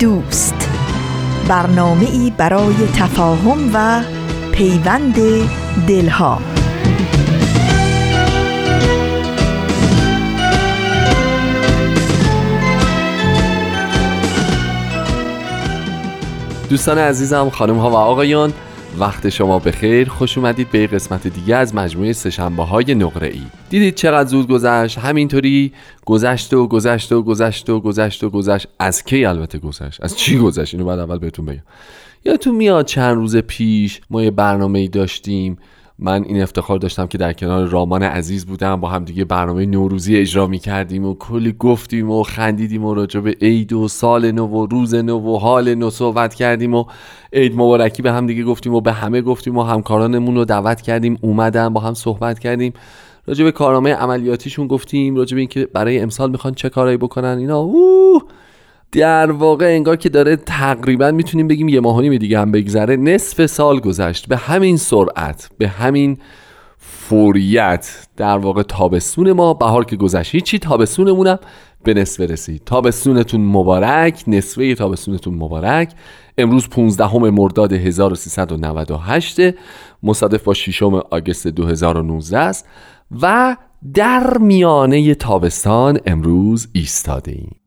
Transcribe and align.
دوست. 0.00 0.68
برنامه 1.48 2.06
ای 2.10 2.32
برای 2.36 2.74
تفاهم 2.96 3.70
و 3.74 4.02
پیوند 4.52 5.14
دلها. 5.88 6.38
دوستان 16.70 16.98
عزیزم 16.98 17.50
خانم 17.50 17.78
ها 17.78 17.90
و 17.90 17.94
آقایان 17.94 18.52
وقت 19.00 19.28
شما 19.28 19.58
بخیر 19.58 20.08
خوش 20.08 20.38
اومدید 20.38 20.70
به 20.70 20.86
قسمت 20.86 21.26
دیگه 21.26 21.56
از 21.56 21.74
مجموعه 21.74 22.12
سشنبه 22.12 22.64
های 22.64 22.94
نقره 22.94 23.28
ای. 23.28 23.42
دیدید 23.70 23.94
چقدر 23.94 24.28
زود 24.28 24.48
گذشت؟ 24.48 24.98
همینطوری 24.98 25.72
گذشت 26.06 26.54
و 26.54 26.66
گذشت 26.66 27.12
و 27.12 27.22
گذشت 27.22 27.70
و 27.70 27.80
گذشت 27.80 28.24
و 28.24 28.30
گذشت. 28.30 28.68
از 28.78 29.04
کی 29.04 29.24
البته 29.24 29.58
گذشت؟ 29.58 30.04
از 30.04 30.18
چی 30.18 30.38
گذشت؟ 30.38 30.74
اینو 30.74 30.86
بعد 30.86 30.98
اول 30.98 31.18
بهتون 31.18 31.46
بگم. 31.46 31.62
یادتون 32.24 32.54
میاد 32.54 32.86
چند 32.86 33.16
روز 33.16 33.36
پیش 33.36 34.00
ما 34.10 34.22
یه 34.22 34.30
برنامه 34.30 34.78
ای 34.78 34.88
داشتیم 34.88 35.58
من 36.02 36.24
این 36.24 36.42
افتخار 36.42 36.78
داشتم 36.78 37.06
که 37.06 37.18
در 37.18 37.32
کنار 37.32 37.66
رامان 37.68 38.02
عزیز 38.02 38.46
بودم 38.46 38.76
با 38.76 38.88
هم 38.88 39.04
دیگه 39.04 39.24
برنامه 39.24 39.66
نوروزی 39.66 40.16
اجرا 40.16 40.46
می 40.46 40.58
کردیم 40.58 41.04
و 41.04 41.14
کلی 41.14 41.52
گفتیم 41.58 42.10
و 42.10 42.22
خندیدیم 42.22 42.84
و 42.84 42.94
راجع 42.94 43.20
به 43.20 43.36
عید 43.42 43.72
و 43.72 43.88
سال 43.88 44.30
نو 44.30 44.46
و 44.46 44.66
روز 44.66 44.94
نو 44.94 45.18
و 45.18 45.38
حال 45.38 45.74
نو 45.74 45.90
صحبت 45.90 46.34
کردیم 46.34 46.74
و 46.74 46.84
عید 47.32 47.54
مبارکی 47.54 48.02
به 48.02 48.12
هم 48.12 48.26
دیگه 48.26 48.44
گفتیم 48.44 48.74
و 48.74 48.80
به 48.80 48.92
همه 48.92 49.22
گفتیم 49.22 49.56
و 49.58 49.62
همکارانمون 49.62 50.34
رو 50.34 50.44
دعوت 50.44 50.80
کردیم 50.80 51.18
اومدن 51.20 51.68
با 51.68 51.80
هم 51.80 51.94
صحبت 51.94 52.38
کردیم. 52.38 52.72
راجع 53.26 53.44
به 53.44 53.52
کارنامه 53.52 53.94
عملیاتیشون 53.94 54.66
گفتیم 54.66 55.16
راجع 55.16 55.34
به 55.34 55.40
اینکه 55.40 55.66
برای 55.66 55.98
امسال 55.98 56.30
می‌خوان 56.30 56.54
چه 56.54 56.68
کارایی 56.68 56.96
بکنن 56.96 57.38
اینا 57.38 57.58
اوه! 57.58 58.22
در 58.92 59.30
واقع 59.30 59.66
انگار 59.66 59.96
که 59.96 60.08
داره 60.08 60.36
تقریبا 60.36 61.10
می‌تونیم 61.10 61.48
بگیم 61.48 61.68
یه 61.68 61.80
ماه 61.80 61.96
و 61.96 62.18
دیگه 62.18 62.38
هم 62.38 62.52
بگذره. 62.52 62.96
نصف 62.96 63.46
سال 63.46 63.80
گذشت. 63.80 64.28
به 64.28 64.36
همین 64.36 64.76
سرعت 64.76 65.50
به 65.58 65.68
همین 65.68 66.18
فوریت 66.78 68.08
در 68.16 68.38
واقع 68.38 68.62
تابستون 68.62 69.32
ما. 69.32 69.54
بهار 69.54 69.84
که 69.84 69.96
گذشت 69.96 70.34
هیچی 70.34 70.58
تابستونمونم 70.58 71.38
به 71.84 71.94
نصف 71.94 72.20
رسید. 72.20 72.62
تابستونتون 72.66 73.40
مبارک 73.40 74.24
نصفه 74.26 74.74
تابستونتون 74.74 75.34
مبارک. 75.34 75.92
امروز 76.38 76.68
15 76.68 77.18
مرداد 77.18 77.72
1398 77.72 79.40
مصادف 80.02 80.42
با 80.42 80.54
6 80.54 80.82
آگست 80.82 81.46
2019 81.46 82.38
است. 82.38 82.66
و 83.22 83.56
در 83.94 84.38
میانه 84.38 85.14
تابستان 85.14 85.98
امروز 86.06 86.68
ایستاده 86.72 87.32
ایم 87.32 87.59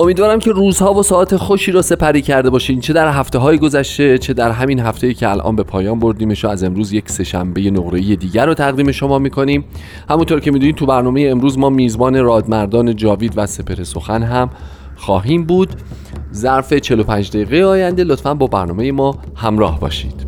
امیدوارم 0.00 0.38
که 0.38 0.52
روزها 0.52 0.94
و 0.94 1.02
ساعت 1.02 1.36
خوشی 1.36 1.72
را 1.72 1.82
سپری 1.82 2.22
کرده 2.22 2.50
باشین. 2.50 2.80
چه 2.80 2.92
در 2.92 3.08
هفته 3.12 3.38
های 3.38 3.58
گذشته 3.58 4.18
چه 4.18 4.32
در 4.32 4.50
همین 4.50 4.80
هفته 4.80 5.14
که 5.14 5.30
الان 5.30 5.56
به 5.56 5.62
پایان 5.62 5.98
بردیمش 5.98 6.44
و 6.44 6.48
از 6.48 6.64
امروز 6.64 6.92
یک 6.92 7.10
سهشنبه 7.10 7.70
نقره 7.70 8.16
دیگر 8.16 8.46
رو 8.46 8.54
تقدیم 8.54 8.92
شما 8.92 9.18
می‌کنیم. 9.18 9.64
همونطور 10.10 10.40
که 10.40 10.50
می‌دونید 10.50 10.74
تو 10.74 10.86
برنامه 10.86 11.20
امروز 11.30 11.58
ما 11.58 11.70
میزبان 11.70 12.22
رادمردان 12.24 12.96
جاوید 12.96 13.32
و 13.36 13.46
سپر 13.46 13.84
سخن 13.84 14.22
هم 14.22 14.50
خواهیم 14.96 15.44
بود. 15.44 15.68
ظرف 16.34 16.72
45 16.72 17.30
دقیقه 17.30 17.64
آینده 17.64 18.04
لطفا 18.04 18.34
با 18.34 18.46
برنامه 18.46 18.92
ما 18.92 19.18
همراه 19.36 19.80
باشید. 19.80 20.25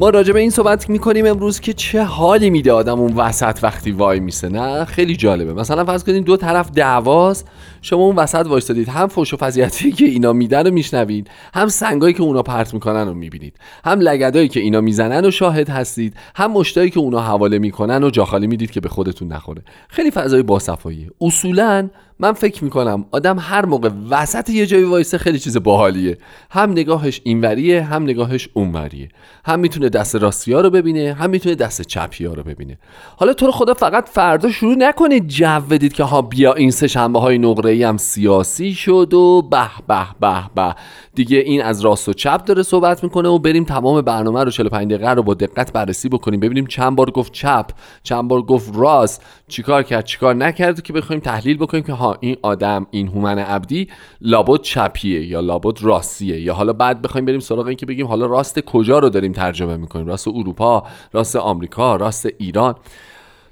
ما 0.00 0.10
راجع 0.10 0.32
به 0.32 0.40
این 0.40 0.50
صحبت 0.50 0.90
می‌کنیم 0.90 1.26
امروز 1.26 1.60
که 1.60 1.72
چه 1.72 2.02
حالی 2.02 2.50
میده 2.50 2.72
آدم 2.72 3.00
اون 3.00 3.12
وسط 3.12 3.58
وقتی 3.62 3.90
وای 3.90 4.20
میسه 4.20 4.48
نه؟ 4.48 4.84
خیلی 4.84 5.16
جالبه. 5.16 5.54
مثلا 5.54 5.84
فرض 5.84 6.04
کنید 6.04 6.24
دو 6.24 6.36
طرف 6.36 6.70
دعواست 6.70 7.48
شما 7.82 8.02
اون 8.02 8.16
وسط 8.16 8.46
وایستادید. 8.46 8.88
هم 8.88 9.06
فوش 9.06 9.34
و 9.34 9.36
فضیحتی 9.36 9.92
که 9.92 10.04
اینا 10.04 10.32
میدن 10.32 10.66
رو 10.66 10.72
میشنوید 10.72 11.30
هم 11.54 11.68
سنگایی 11.68 12.14
که 12.14 12.22
اونا 12.22 12.42
پرت 12.42 12.74
می‌کنن 12.74 13.08
رو 13.08 13.14
می‌بینید. 13.14 13.56
هم 13.84 14.00
لگدایی 14.00 14.48
که 14.48 14.60
اینا 14.60 14.80
می‌زنن 14.80 15.24
و 15.24 15.30
شاهد 15.30 15.68
هستید. 15.68 16.14
هم 16.34 16.52
مشتایی 16.52 16.90
که 16.90 17.00
اونا 17.00 17.20
حواله 17.20 17.58
می‌کنن 17.58 18.04
و 18.04 18.10
جاخالی 18.10 18.46
می‌دید 18.46 18.70
که 18.70 18.80
به 18.80 18.88
خودتون 18.88 19.28
نخوره. 19.28 19.62
خیلی 19.88 20.10
فضای 20.10 20.42
باصفاییه 20.42 21.08
اصولا 21.20 21.88
من 22.18 22.32
فکر 22.32 22.64
می‌کنم 22.64 23.04
آدم 23.10 23.38
هر 23.38 23.66
موقع 23.66 23.90
وسط 24.10 24.50
یه 24.50 24.66
جایی 24.66 24.84
وایسه 24.84 25.18
خیلی 25.18 25.38
چیز 25.38 25.56
باحالیه. 25.56 26.18
هم 26.50 26.70
نگاهش 26.70 27.20
اینوریه 27.24 27.82
هم 27.82 28.02
نگاهش 28.02 28.48
اونوریه. 28.54 29.08
هم 29.44 29.60
می‌تونه 29.60 29.88
دست 29.88 30.16
راستی 30.16 30.52
ها 30.52 30.60
رو 30.60 30.70
ببینه 30.70 31.14
هم 31.14 31.30
می‌تونه 31.30 31.54
دست 31.54 31.82
چپی 31.82 32.24
ها 32.24 32.34
رو 32.34 32.42
ببینه. 32.42 32.78
حالا 33.16 33.32
تو 33.32 33.46
رو 33.46 33.52
خدا 33.52 33.74
فقط 33.74 34.08
فردا 34.08 34.50
شروع 34.50 34.74
نکنید 34.74 35.28
جو 35.28 35.60
بدید 35.70 35.92
که 35.92 36.04
ها 36.04 36.22
بیا 36.22 36.52
این 36.52 36.70
سه 36.70 36.86
شنبه 36.86 37.20
های 37.20 37.38
نقره 37.38 37.69
ای 37.70 37.82
هم 37.82 37.96
سیاسی 37.96 38.74
شد 38.74 39.14
و 39.14 39.42
به 39.50 39.70
به 39.88 40.06
به 40.20 40.50
به. 40.54 40.74
دیگه 41.14 41.38
این 41.38 41.62
از 41.62 41.80
راست 41.80 42.08
و 42.08 42.12
چپ 42.12 42.44
داره 42.44 42.62
صحبت 42.62 43.04
می‌کنه 43.04 43.28
و 43.28 43.38
بریم 43.38 43.64
تمام 43.64 44.00
برنامه 44.00 44.44
رو 44.44 44.50
45 44.50 44.92
دقیقه 44.92 45.10
رو 45.10 45.22
با 45.22 45.34
دقت 45.34 45.72
بررسی 45.72 46.08
بکنیم. 46.08 46.40
ببینیم 46.40 46.66
چند 46.66 46.96
بار 46.96 47.10
گفت 47.10 47.32
چپ 47.32 47.66
چند 48.02 48.28
بار 48.28 48.42
گفت 48.42 48.72
راست. 48.74 49.22
چیکار 49.48 49.82
کرد 49.82 50.04
چیکار 50.04 50.34
نکرد 50.34 50.82
که 50.82 50.92
بخوایم 50.92 51.20
تحلیل 51.20 51.56
بکنیم 51.56 51.82
که 51.82 51.92
ها 51.92 52.16
این 52.20 52.36
آدم 52.42 52.86
این 52.90 53.08
هومن 53.08 53.38
عبدی 53.38 53.88
لابد 54.20 54.60
چپیه 54.60 55.26
یا 55.26 55.40
لابد 55.40 55.82
راستیه 55.82 56.40
یا 56.40 56.54
حالا 56.54 56.72
بعد 56.72 57.02
بخوایم 57.02 57.24
بریم 57.24 57.40
سراغ 57.40 57.66
این 57.66 57.76
که 57.76 57.86
بگیم 57.86 58.06
حالا 58.06 58.26
راست 58.26 58.60
کجا 58.60 58.98
رو 58.98 59.08
داریم 59.08 59.32
ترجمه 59.32 59.76
می‌کنیم؟ 59.76 60.06
راست 60.06 60.28
اروپا 60.28 60.82
راست 61.12 61.36
آمریکا 61.36 61.96
راست 61.96 62.26
ایران. 62.38 62.74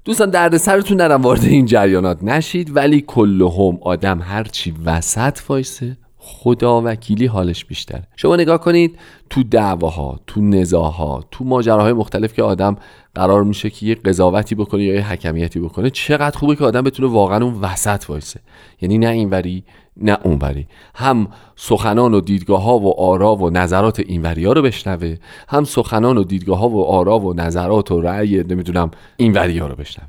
دوستان 0.09 0.31
درد 0.31 0.57
سرتون 0.57 0.97
نرم 0.97 1.23
وارد 1.23 1.45
این 1.45 1.67
جریانات 1.67 2.23
نشید 2.23 2.77
ولی 2.77 3.05
کلهم 3.07 3.79
آدم 3.81 4.21
هرچی 4.23 4.75
وسط 4.85 5.39
وایسه 5.49 5.97
خدا 6.17 6.83
وکیلی 6.85 7.27
حالش 7.27 7.65
بیشتر 7.65 8.03
شما 8.17 8.37
نگاه 8.37 8.61
کنید 8.61 8.99
تو 9.31 9.43
دعواها 9.43 10.21
تو 10.27 10.41
نزاها 10.41 11.25
تو 11.31 11.45
ماجراهای 11.45 11.93
مختلف 11.93 12.33
که 12.33 12.43
آدم 12.43 12.77
قرار 13.15 13.45
میشه 13.45 13.71
که 13.71 13.87
یه 13.87 13.95
قضاوتی 13.95 14.55
بکنه 14.55 14.85
یا 14.85 14.95
یه 14.95 15.13
حکمیتی 15.13 15.61
بکنه 15.61 15.91
چقدر 15.91 16.39
خوبه 16.39 16.57
که 16.57 16.65
آدم 16.65 16.83
بتونه 16.83 17.09
واقعا 17.09 17.45
اون 17.45 17.55
وسط 17.55 18.05
وایسه. 18.09 18.41
یعنی 18.81 18.99
نه 18.99 19.09
اینوری 19.09 19.65
نه 20.03 20.19
اونوری. 20.23 20.67
هم 20.95 21.29
سخنان 21.57 22.15
و 22.15 22.21
دیدگاه 22.21 22.63
ها 22.63 22.79
و 22.79 23.01
آرا 23.01 23.37
و 23.37 23.51
نظرات 23.51 24.01
اینوری 24.01 24.45
ها 24.45 24.53
رو 24.53 24.63
بشنوه 24.63 25.17
هم 25.49 25.65
سخنان 25.65 26.19
و 26.19 26.25
دیدگاه 26.25 26.59
ها 26.59 26.69
و 26.69 26.85
آرا 26.85 27.19
و 27.19 27.35
نظرات 27.35 27.91
و 27.93 28.01
رأی 28.01 28.43
نمی‌دونم 28.43 28.91
اینوری 29.17 29.59
ها 29.59 29.67
رو 29.67 29.75
بشنوه. 29.75 30.09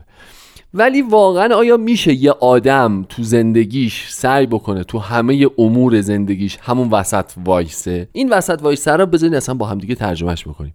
ولی 0.74 1.02
واقعا 1.02 1.56
آیا 1.56 1.78
میشه 1.78 2.14
یه 2.14 2.32
آدم 2.32 3.06
تو 3.10 3.24
زندگیش 3.24 4.08
سعی 4.10 4.46
بکنه 4.46 4.84
تو 4.84 5.00
همه 5.00 5.48
امور 5.58 6.02
زندگیش 6.02 6.58
همون 6.62 6.90
وسط 6.90 7.32
وایسه؟ 7.46 8.08
این 8.12 8.30
وسط 8.30 8.59
وایسه 8.62 8.92
رو 8.92 9.06
بذارین 9.06 9.35
اصلا 9.35 9.56
با 9.56 9.66
هم 9.66 9.78
دیگه 9.78 9.96
ترجمهش 9.96 10.47
بکنیم 10.47 10.74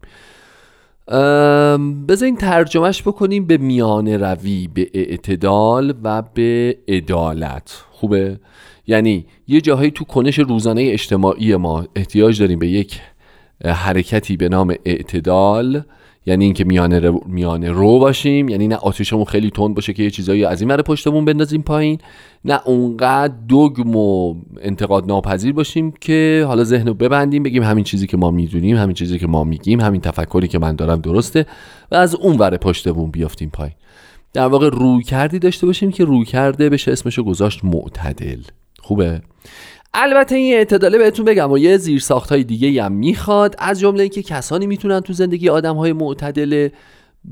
بذارین 2.09 2.37
ترجمهش 2.37 3.03
بکنیم 3.03 3.47
به 3.47 3.57
میانه 3.57 4.17
روی 4.17 4.69
به 4.75 4.91
اعتدال 4.95 5.95
و 6.03 6.23
به 6.35 6.79
عدالت. 6.89 7.85
خوبه؟ 7.91 8.41
یعنی 8.87 9.27
یه 9.49 9.61
جاهایی 9.61 9.91
تو 9.91 10.05
کنش 10.05 10.39
روزانه 10.39 10.83
اجتماعی 10.83 11.57
ما 11.57 11.87
احتیاج 11.97 12.41
داریم 12.41 12.59
به 12.59 12.69
یک 12.69 13.01
حرکتی 13.65 14.37
به 14.37 14.49
نام 14.49 14.75
اعتدال 14.85 15.83
یعنی 16.27 16.45
اینکه 16.45 16.65
میانه 16.65 17.01
رو, 17.01 17.21
میانه 17.27 17.71
رو 17.71 17.99
باشیم 17.99 18.49
یعنی 18.49 18.69
نه 18.69 18.77
آتیشمون 18.77 19.25
خیلی 19.25 19.51
تند 19.51 19.75
باشه 19.75 19.93
که 19.93 20.03
یه 20.03 20.11
چیزایی 20.11 20.45
از 20.45 20.61
این 20.61 20.71
ور 20.71 20.83
پشتمون 20.83 21.25
بندازیم 21.25 21.63
پایین 21.63 21.99
نه 22.45 22.61
اونقدر 22.65 23.35
دگم 23.49 23.97
و 23.97 24.35
انتقاد 24.63 25.07
ناپذیر 25.07 25.53
باشیم 25.53 25.91
که 26.01 26.45
حالا 26.47 26.65
ذهن 26.65 26.87
رو 26.87 26.95
ببندیم 26.95 27.43
بگیم 27.43 27.63
همین 27.63 27.85
چیزی 27.85 28.07
که 28.07 28.17
ما 28.17 28.31
می‌دونیم 28.31 28.77
همین 28.77 28.95
چیزی 28.95 29.19
که 29.19 29.27
ما 29.27 29.45
میگیم 29.45 29.81
همین 29.81 30.01
تفکری 30.01 30.49
که 30.49 30.59
من 30.59 30.77
دارم 30.77 31.01
درسته 31.01 31.47
و 31.91 31.95
از 31.95 32.15
اون 32.15 32.37
ور 32.37 32.57
پشتمون 32.57 33.11
بیافتیم 33.11 33.51
پایین. 33.51 33.75
در 34.33 34.47
واقع 34.47 34.69
روی 34.69 35.03
کردی 35.03 35.39
داشته 35.39 35.67
باشیم 35.67 35.93
که 35.93 36.05
روی 36.05 36.25
کرده 36.25 36.71
بشه 36.71 36.93
اسمشو 36.93 37.23
گذاشت 37.23 37.65
معتدل. 37.65 38.41
خوبه. 38.85 39.23
البته 39.95 40.35
این 40.35 40.55
اعتداله 40.55 40.99
بهتون 40.99 41.25
بگم 41.25 41.53
و 41.53 41.59
یه 41.59 41.77
زیر 41.77 42.03
های 42.31 42.45
دیگه 42.45 42.85
هم 42.85 42.93
می‌خواد 42.93 43.55
از 43.59 43.81
جمله 43.81 44.03
اینکه 44.03 44.23
کسانی 44.23 44.67
می‌تونن 44.67 45.01
تو 45.01 45.13
زندگی 45.13 45.49
آدم 45.49 45.77
های 45.77 45.93
معتدل 45.93 46.69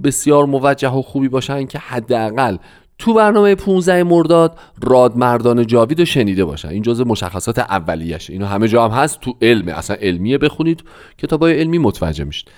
بسیار 0.04 0.46
موجه 0.46 0.88
و 0.88 1.02
خوبی 1.02 1.28
باشن 1.28 1.66
که 1.66 1.78
حداقل 1.78 2.56
تو 2.98 3.14
برنامه 3.14 3.54
15 3.54 4.02
مرداد 4.02 4.58
راد 4.82 5.16
مردان 5.16 5.66
جاوید 5.66 5.98
رو 5.98 6.04
شنیده 6.04 6.44
باشن. 6.44 6.68
این 6.68 6.82
جزء 6.82 7.04
مشخصات 7.04 7.58
اولیشه 7.58 8.32
اینو 8.32 8.46
همه 8.46 8.68
جا 8.68 8.88
هم 8.88 8.90
هست 8.90 9.20
تو 9.20 9.34
علمه 9.42 9.72
اصلا 9.72 9.96
علمیه 10.00 10.38
بخونید 10.38 10.84
کتابای 11.18 11.60
علمی 11.60 11.78
متوجه 11.78 12.24
میشید. 12.24 12.48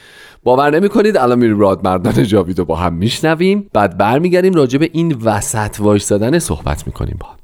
باور 0.42 0.78
نمی 0.80 0.88
کنید 0.88 1.16
الان 1.16 1.38
میریم 1.38 1.60
راد 1.60 1.84
مردان 1.84 2.22
جاوید 2.22 2.58
رو 2.58 2.64
با 2.64 2.76
هم 2.76 2.94
میشنویم. 2.94 3.70
بعد 3.72 3.98
برمیگردیم 3.98 4.54
راجع 4.54 4.78
به 4.78 4.90
این 4.92 5.16
وسط 5.24 5.80
وایستادن 5.80 6.38
صحبت 6.38 6.86
می‌کنیم 6.86 7.16
با 7.20 7.43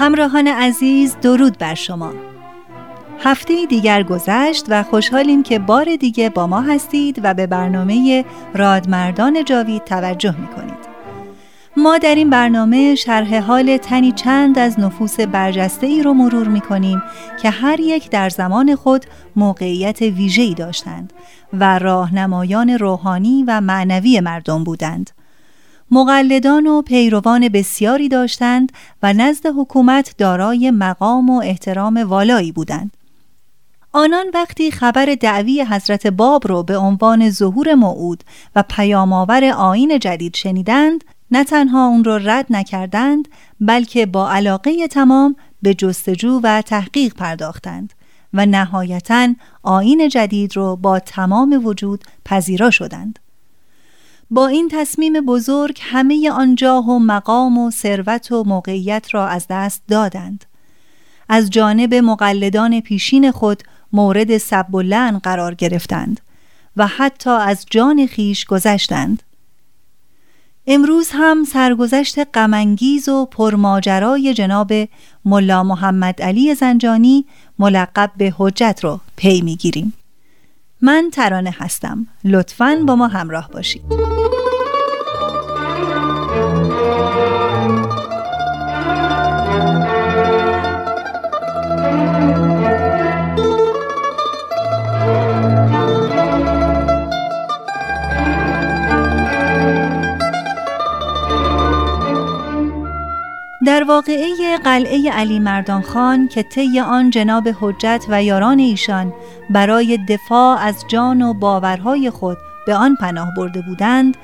همراهان 0.00 0.46
عزیز 0.48 1.16
درود 1.22 1.58
بر 1.58 1.74
شما 1.74 2.12
هفته 3.24 3.66
دیگر 3.66 4.02
گذشت 4.02 4.64
و 4.68 4.82
خوشحالیم 4.82 5.42
که 5.42 5.58
بار 5.58 5.96
دیگه 5.96 6.30
با 6.30 6.46
ما 6.46 6.60
هستید 6.60 7.20
و 7.22 7.34
به 7.34 7.46
برنامه 7.46 8.24
رادمردان 8.54 9.44
جاوید 9.44 9.84
توجه 9.84 10.34
می‌کنید 10.40 10.90
ما 11.76 11.98
در 11.98 12.14
این 12.14 12.30
برنامه 12.30 12.94
شرح 12.94 13.38
حال 13.38 13.76
تنی 13.76 14.12
چند 14.12 14.58
از 14.58 14.80
نفوس 14.80 15.20
برجسته 15.20 15.86
ای 15.86 16.02
رو 16.02 16.14
مرور 16.14 16.48
می 16.48 16.60
کنیم 16.60 17.02
که 17.42 17.50
هر 17.50 17.80
یک 17.80 18.10
در 18.10 18.28
زمان 18.28 18.74
خود 18.74 19.06
موقعیت 19.36 20.02
ویژه‌ای 20.02 20.54
داشتند 20.54 21.12
و 21.52 21.78
راهنمایان 21.78 22.70
روحانی 22.70 23.44
و 23.46 23.60
معنوی 23.60 24.20
مردم 24.20 24.64
بودند. 24.64 25.10
مقلدان 25.90 26.66
و 26.66 26.82
پیروان 26.82 27.48
بسیاری 27.48 28.08
داشتند 28.08 28.72
و 29.02 29.12
نزد 29.12 29.46
حکومت 29.46 30.14
دارای 30.18 30.70
مقام 30.70 31.30
و 31.30 31.40
احترام 31.44 31.96
والایی 31.96 32.52
بودند. 32.52 32.96
آنان 33.92 34.26
وقتی 34.34 34.70
خبر 34.70 35.14
دعوی 35.20 35.62
حضرت 35.62 36.06
باب 36.06 36.48
را 36.48 36.62
به 36.62 36.76
عنوان 36.76 37.30
ظهور 37.30 37.74
موعود 37.74 38.24
و 38.56 38.64
پیامآور 38.68 39.44
آین 39.44 39.98
جدید 39.98 40.36
شنیدند 40.36 41.04
نه 41.30 41.44
تنها 41.44 41.86
اون 41.86 42.04
را 42.04 42.16
رد 42.16 42.46
نکردند 42.50 43.28
بلکه 43.60 44.06
با 44.06 44.30
علاقه 44.30 44.88
تمام 44.88 45.36
به 45.62 45.74
جستجو 45.74 46.40
و 46.42 46.62
تحقیق 46.62 47.14
پرداختند 47.14 47.92
و 48.34 48.46
نهایتا 48.46 49.28
آین 49.62 50.08
جدید 50.08 50.56
را 50.56 50.76
با 50.76 50.98
تمام 50.98 51.66
وجود 51.66 52.04
پذیرا 52.24 52.70
شدند. 52.70 53.18
با 54.32 54.46
این 54.46 54.68
تصمیم 54.72 55.12
بزرگ 55.12 55.78
همه 55.82 56.30
آن 56.30 56.54
جاه 56.54 56.90
و 56.90 56.98
مقام 56.98 57.58
و 57.58 57.70
ثروت 57.70 58.32
و 58.32 58.44
موقعیت 58.44 59.06
را 59.10 59.26
از 59.26 59.46
دست 59.50 59.82
دادند. 59.88 60.44
از 61.28 61.50
جانب 61.50 61.94
مقلدان 61.94 62.80
پیشین 62.80 63.30
خود 63.30 63.62
مورد 63.92 64.38
سب 64.38 64.74
و 64.74 64.82
لن 64.82 65.18
قرار 65.18 65.54
گرفتند 65.54 66.20
و 66.76 66.86
حتی 66.86 67.30
از 67.30 67.66
جان 67.70 68.06
خیش 68.06 68.44
گذشتند. 68.44 69.22
امروز 70.66 71.08
هم 71.12 71.44
سرگذشت 71.44 72.18
غمانگیز 72.36 73.08
و 73.08 73.26
پرماجرای 73.26 74.34
جناب 74.34 74.72
ملا 75.24 75.62
محمد 75.62 76.22
علی 76.22 76.54
زنجانی 76.54 77.24
ملقب 77.58 78.10
به 78.16 78.34
حجت 78.38 78.80
را 78.82 79.00
پی 79.16 79.40
می‌گیریم. 79.40 79.92
من 80.82 81.10
ترانه 81.12 81.54
هستم. 81.58 82.06
لطفاً 82.24 82.76
با 82.86 82.96
ما 82.96 83.06
همراه 83.06 83.48
باشید. 83.52 83.82
در 103.66 103.84
واقعه 103.84 104.58
قلعه 104.64 105.10
علی 105.10 105.38
مردان 105.38 105.82
خان 105.82 106.28
که 106.28 106.42
طی 106.42 106.80
آن 106.80 107.10
جناب 107.10 107.48
حجت 107.60 108.04
و 108.08 108.22
یاران 108.22 108.58
ایشان 108.58 109.12
برای 109.50 109.98
دفاع 110.08 110.58
از 110.58 110.84
جان 110.88 111.22
و 111.22 111.34
باورهای 111.34 112.10
خود 112.10 112.38
به 112.66 112.74
آن 112.74 112.96
پناه 113.00 113.28
برده 113.36 113.62
بودند 113.62 114.16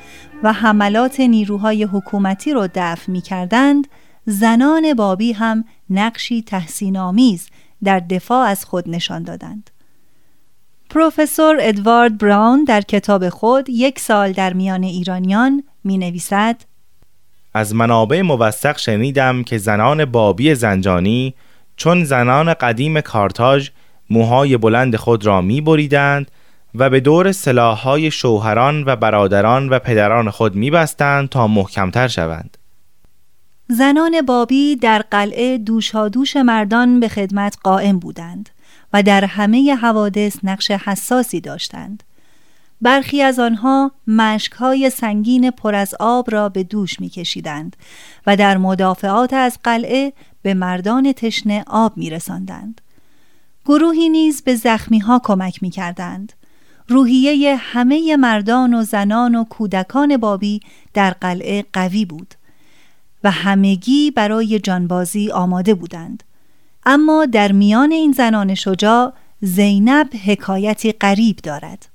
و 0.43 0.53
حملات 0.53 1.21
نیروهای 1.21 1.83
حکومتی 1.85 2.53
را 2.53 2.69
دفع 2.75 3.13
می 3.13 3.21
کردند 3.21 3.87
زنان 4.27 4.95
بابی 4.95 5.33
هم 5.33 5.65
نقشی 5.91 6.43
تحسین 6.43 6.97
آمیز 6.97 7.49
در 7.85 8.01
دفاع 8.01 8.47
از 8.47 8.65
خود 8.65 8.91
نشان 8.91 9.23
دادند. 9.23 9.71
پروفسور 10.91 11.57
ادوارد 11.61 12.19
براون 12.19 12.65
در 12.65 12.81
کتاب 12.81 13.29
خود 13.29 13.69
یک 13.69 13.99
سال 13.99 14.33
در 14.33 14.53
میان 14.53 14.83
ایرانیان 14.83 15.63
می 15.85 15.99
نویسد 15.99 16.57
از 17.57 17.75
منابع 17.75 18.23
موثق 18.23 18.79
شنیدم 18.79 19.43
که 19.43 19.59
زنان 19.59 20.05
بابی 20.05 20.55
زنجانی 20.55 21.35
چون 21.77 22.05
زنان 22.05 22.55
قدیم 22.55 23.01
کارتاژ 23.01 23.71
موهای 24.11 24.57
بلند 24.57 24.97
خود 24.97 25.27
را 25.27 25.41
می 25.41 25.61
بریدند 25.61 26.31
و 26.75 26.91
به 26.91 27.01
دور 27.01 27.33
سلاحهای 27.33 28.11
شوهران 28.11 28.85
و 28.87 28.97
برادران 28.97 29.69
و 29.69 29.79
پدران 29.79 30.31
خود 30.31 30.55
می 30.55 30.71
بستند 30.71 31.29
تا 31.29 31.47
محکمتر 31.47 32.09
شوند. 32.09 32.59
زنان 33.69 34.23
بابی 34.23 34.77
در 34.77 35.05
قلعه 35.11 35.59
دوشادوش 35.59 36.37
مردان 36.37 37.01
به 37.01 37.09
خدمت 37.09 37.57
قائم 37.65 37.99
بودند 37.99 38.49
و 38.93 39.03
در 39.03 39.25
همه 39.25 39.75
حوادث 39.75 40.37
نقش 40.43 40.71
حساسی 40.71 41.41
داشتند. 41.41 42.03
برخی 42.83 43.23
از 43.23 43.39
آنها 43.39 43.93
مشکهای 44.07 44.91
سنگین 44.91 45.51
پر 45.51 45.75
از 45.75 45.95
آب 46.01 46.31
را 46.31 46.49
به 46.49 46.63
دوش 46.63 47.01
می 47.01 47.09
کشیدند 47.09 47.77
و 48.27 48.37
در 48.37 48.57
مدافعات 48.57 49.33
از 49.33 49.59
قلعه 49.65 50.13
به 50.43 50.55
مردان 50.55 51.13
تشنه 51.13 51.65
آب 51.67 51.97
می 51.97 52.11
رسندند. 52.11 52.81
گروهی 53.65 54.09
نیز 54.09 54.43
به 54.43 54.55
زخمی 54.55 54.99
ها 54.99 55.21
کمک 55.25 55.63
می 55.63 55.71
کردند. 55.71 56.33
روحیه 56.89 57.57
همه 57.57 58.17
مردان 58.17 58.75
و 58.75 58.83
زنان 58.83 59.35
و 59.35 59.45
کودکان 59.45 60.17
بابی 60.17 60.61
در 60.95 61.11
قلعه 61.11 61.65
قوی 61.73 62.05
بود 62.05 62.35
و 63.25 63.31
همگی 63.31 64.11
برای 64.11 64.59
جانبازی 64.59 65.31
آماده 65.31 65.75
بودند. 65.75 66.23
اما 66.87 67.27
در 67.27 67.53
میان 67.53 67.93
این 67.93 68.13
زنان 68.13 68.55
شجاع 68.55 69.13
زینب 69.41 70.09
حکایتی 70.27 70.93
غریب 70.93 71.37
دارد. 71.37 71.89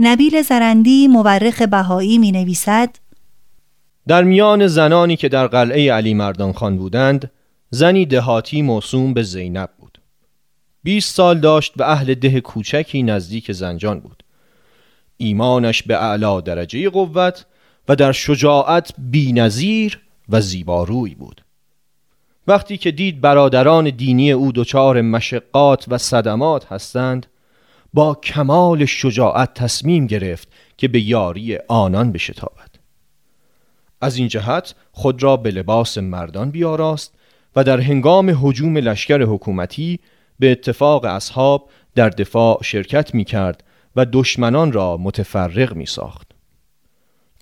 نبیل 0.00 0.42
زرندی 0.42 1.08
مورخ 1.08 1.62
بهایی 1.62 2.18
می 2.18 2.32
نویسد 2.32 2.96
در 4.08 4.24
میان 4.24 4.66
زنانی 4.66 5.16
که 5.16 5.28
در 5.28 5.46
قلعه 5.46 5.92
علی 5.92 6.14
مردان 6.14 6.52
خان 6.52 6.76
بودند 6.76 7.30
زنی 7.70 8.06
دهاتی 8.06 8.62
موسوم 8.62 9.14
به 9.14 9.22
زینب 9.22 9.70
بود. 9.78 10.00
20 10.82 11.14
سال 11.14 11.40
داشت 11.40 11.72
و 11.76 11.82
اهل 11.82 12.14
ده 12.14 12.40
کوچکی 12.40 13.02
نزدیک 13.02 13.52
زنجان 13.52 14.00
بود. 14.00 14.22
ایمانش 15.16 15.82
به 15.82 16.02
اعلا 16.02 16.40
درجه 16.40 16.90
قوت 16.90 17.46
و 17.88 17.96
در 17.96 18.12
شجاعت 18.12 18.92
بینظیر 18.98 20.00
و 20.28 20.40
زیباروی 20.40 21.14
بود. 21.14 21.44
وقتی 22.46 22.76
که 22.76 22.90
دید 22.90 23.20
برادران 23.20 23.90
دینی 23.90 24.32
او 24.32 24.52
دچار 24.52 25.02
مشقات 25.02 25.84
و 25.88 25.98
صدمات 25.98 26.72
هستند 26.72 27.26
با 27.94 28.14
کمال 28.14 28.84
شجاعت 28.84 29.54
تصمیم 29.54 30.06
گرفت 30.06 30.48
که 30.76 30.88
به 30.88 31.00
یاری 31.00 31.58
آنان 31.68 32.12
بشتابد 32.12 32.70
از 34.00 34.16
این 34.16 34.28
جهت 34.28 34.74
خود 34.92 35.22
را 35.22 35.36
به 35.36 35.50
لباس 35.50 35.98
مردان 35.98 36.50
بیاراست 36.50 37.14
و 37.56 37.64
در 37.64 37.80
هنگام 37.80 38.36
حجوم 38.42 38.76
لشکر 38.76 39.22
حکومتی 39.22 40.00
به 40.38 40.50
اتفاق 40.50 41.04
اصحاب 41.04 41.70
در 41.94 42.08
دفاع 42.08 42.62
شرکت 42.62 43.14
می 43.14 43.24
کرد 43.24 43.64
و 43.96 44.06
دشمنان 44.12 44.72
را 44.72 44.96
متفرق 44.96 45.74
می 45.74 45.86
ساخت. 45.86 46.28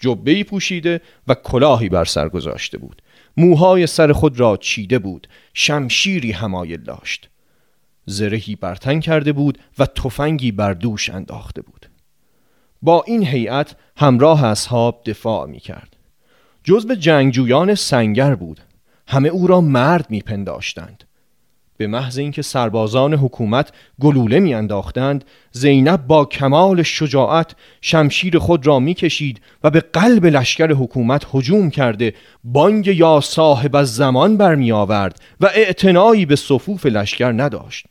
جبهی 0.00 0.44
پوشیده 0.44 1.00
و 1.28 1.34
کلاهی 1.34 1.88
بر 1.88 2.04
سر 2.04 2.28
گذاشته 2.28 2.78
بود. 2.78 3.02
موهای 3.36 3.86
سر 3.86 4.12
خود 4.12 4.40
را 4.40 4.56
چیده 4.56 4.98
بود. 4.98 5.28
شمشیری 5.54 6.32
همایل 6.32 6.82
داشت. 6.82 7.30
زرهی 8.06 8.56
برتن 8.56 9.00
کرده 9.00 9.32
بود 9.32 9.58
و 9.78 9.86
تفنگی 9.86 10.52
بر 10.52 10.72
دوش 10.72 11.10
انداخته 11.10 11.62
بود. 11.62 11.86
با 12.82 13.04
این 13.06 13.26
هیئت 13.26 13.76
همراه 13.96 14.44
اصحاب 14.44 15.02
دفاع 15.06 15.46
می 15.46 15.60
کرد. 15.60 15.96
جزب 16.64 16.94
جنگجویان 16.94 17.74
سنگر 17.74 18.34
بود 18.34 18.60
همه 19.08 19.28
او 19.28 19.46
را 19.46 19.60
مرد 19.60 20.06
میپنداشتند 20.10 21.04
به 21.76 21.86
محض 21.86 22.18
اینکه 22.18 22.42
سربازان 22.42 23.14
حکومت 23.14 23.72
گلوله 24.00 24.38
میانداختند 24.38 25.24
زینب 25.52 26.06
با 26.06 26.24
کمال 26.24 26.82
شجاعت 26.82 27.56
شمشیر 27.80 28.38
خود 28.38 28.66
را 28.66 28.78
می‌کشید 28.78 29.40
و 29.64 29.70
به 29.70 29.80
قلب 29.80 30.26
لشکر 30.26 30.72
حکومت 30.72 31.26
هجوم 31.34 31.70
کرده 31.70 32.14
بانگ 32.44 32.86
یا 32.86 33.20
صاحب 33.20 33.76
از 33.76 33.94
زمان 33.94 34.36
برمی 34.36 34.72
آورد 34.72 35.20
و 35.40 35.46
اعتنایی 35.54 36.26
به 36.26 36.36
صفوف 36.36 36.86
لشکر 36.86 37.32
نداشت 37.32 37.86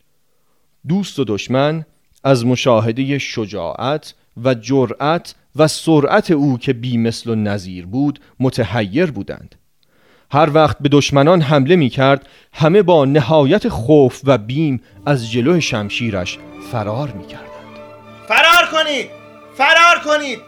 دوست 0.88 1.20
و 1.20 1.24
دشمن 1.28 1.86
از 2.24 2.46
مشاهده 2.46 3.18
شجاعت 3.18 4.14
و 4.44 4.54
جرأت 4.54 5.36
و 5.56 5.68
سرعت 5.68 6.32
او 6.32 6.58
که 6.58 6.74
بی 6.74 6.98
مثل 6.98 7.30
و 7.30 7.36
نظیر 7.36 7.86
بود 7.86 8.20
متحیر 8.40 9.12
بودند. 9.12 9.56
هر 10.32 10.50
وقت 10.54 10.78
به 10.80 10.90
دشمنان 10.90 11.42
حمله 11.42 11.76
می 11.76 11.90
کرد 11.90 12.28
همه 12.54 12.82
با 12.82 13.06
نهایت 13.06 13.70
خوف 13.70 14.22
و 14.24 14.38
بیم 14.38 14.82
از 15.06 15.32
جلو 15.32 15.62
شمشیرش 15.62 16.38
فرار 16.72 17.12
می 17.12 17.28
کردند 17.28 17.46
فرار 18.28 18.70
کنید! 18.72 19.10
فرار 19.58 20.00
کنید! 20.06 20.40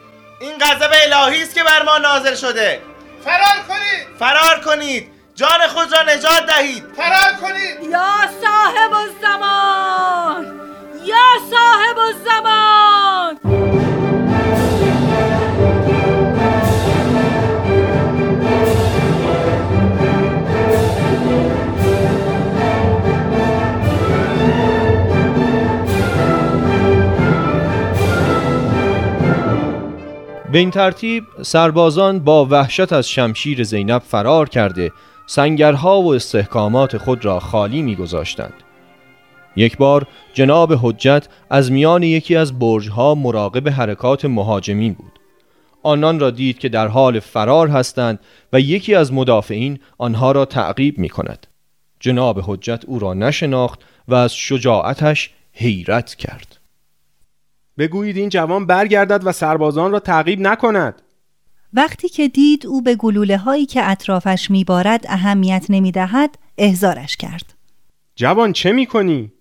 این 0.41 0.51
غضب 0.62 0.89
الهی 1.06 1.44
است 1.44 1.56
که 1.56 1.63
بر 1.63 1.84
ما 1.86 1.98
نازل 1.98 2.36
شده! 2.36 2.79
فرار 3.25 3.63
کنید! 3.67 4.17
فرار 4.20 4.62
کنید! 4.65 5.17
جان 5.38 5.67
خود 5.67 5.94
را 5.94 6.13
نجات 6.13 6.46
دهید. 6.48 6.84
فرار 6.96 7.34
کنید. 7.41 7.91
یا 7.91 8.15
صاحب 8.41 8.94
الزمان 8.94 10.46
یا 11.06 11.15
صاحب 11.50 11.98
الزمان. 11.98 13.38
به 30.51 30.58
این 30.58 30.72
ترتیب 30.72 31.25
سربازان 31.41 32.20
با 32.20 32.46
وحشت 32.46 32.94
از 32.94 33.10
شمشیر 33.10 33.63
زینب 33.63 34.01
فرار 34.01 34.50
کرده 34.50 34.91
سنگرها 35.29 36.01
و 36.01 36.13
استحکامات 36.13 36.98
خود 36.98 37.25
را 37.25 37.39
خالی 37.39 37.81
میگذاشتند. 37.81 38.53
یک 39.55 39.77
بار 39.77 40.07
جناب 40.34 40.74
حجت 40.81 41.27
از 41.50 41.72
میان 41.72 42.03
یکی 42.03 42.36
از 42.36 42.60
برجها 42.60 43.15
مراقب 43.15 43.69
حرکات 43.69 44.25
مهاجمین 44.25 44.93
بود. 44.93 45.19
آنان 45.84 46.19
را 46.19 46.31
دید 46.31 46.60
که 46.60 46.69
در 46.69 46.88
حال 46.88 47.19
فرار 47.19 47.67
هستند 47.67 48.19
و 48.53 48.60
یکی 48.60 48.96
از 48.96 49.13
مدافعین 49.13 49.79
آنها 49.98 50.31
را 50.31 50.46
تعقیب 50.46 50.98
می 50.98 51.10
کند. 51.10 51.48
جناب 52.00 52.39
حجت 52.43 52.86
او 52.86 53.00
را 53.00 53.13
نشناخت 53.13 53.79
و 54.07 54.15
از 54.15 54.36
شجاعتش 54.36 55.29
حیرت 55.53 56.15
کرد. 56.15 56.57
بگویید 57.77 58.17
این 58.17 58.29
جوان 58.29 58.65
برگردد 58.65 59.22
و 59.27 59.31
سربازان 59.31 59.91
را 59.91 60.00
تعقیب 60.00 60.39
نکند 60.39 61.01
وقتی 61.74 62.10
که 62.10 62.28
دید 62.28 62.68
او 62.68 62.82
به 62.82 62.96
گلوله 62.96 63.38
هایی 63.38 63.66
که 63.66 63.90
اطرافش 63.90 64.52
میبارد 64.52 65.06
اهمیت 65.10 65.66
نمی‌دهد 65.70 66.38
احزارش 66.58 67.18
کرد. 67.18 67.54
جوان 68.16 68.54
چه 68.54 68.72
می‌کنی؟ 68.72 69.32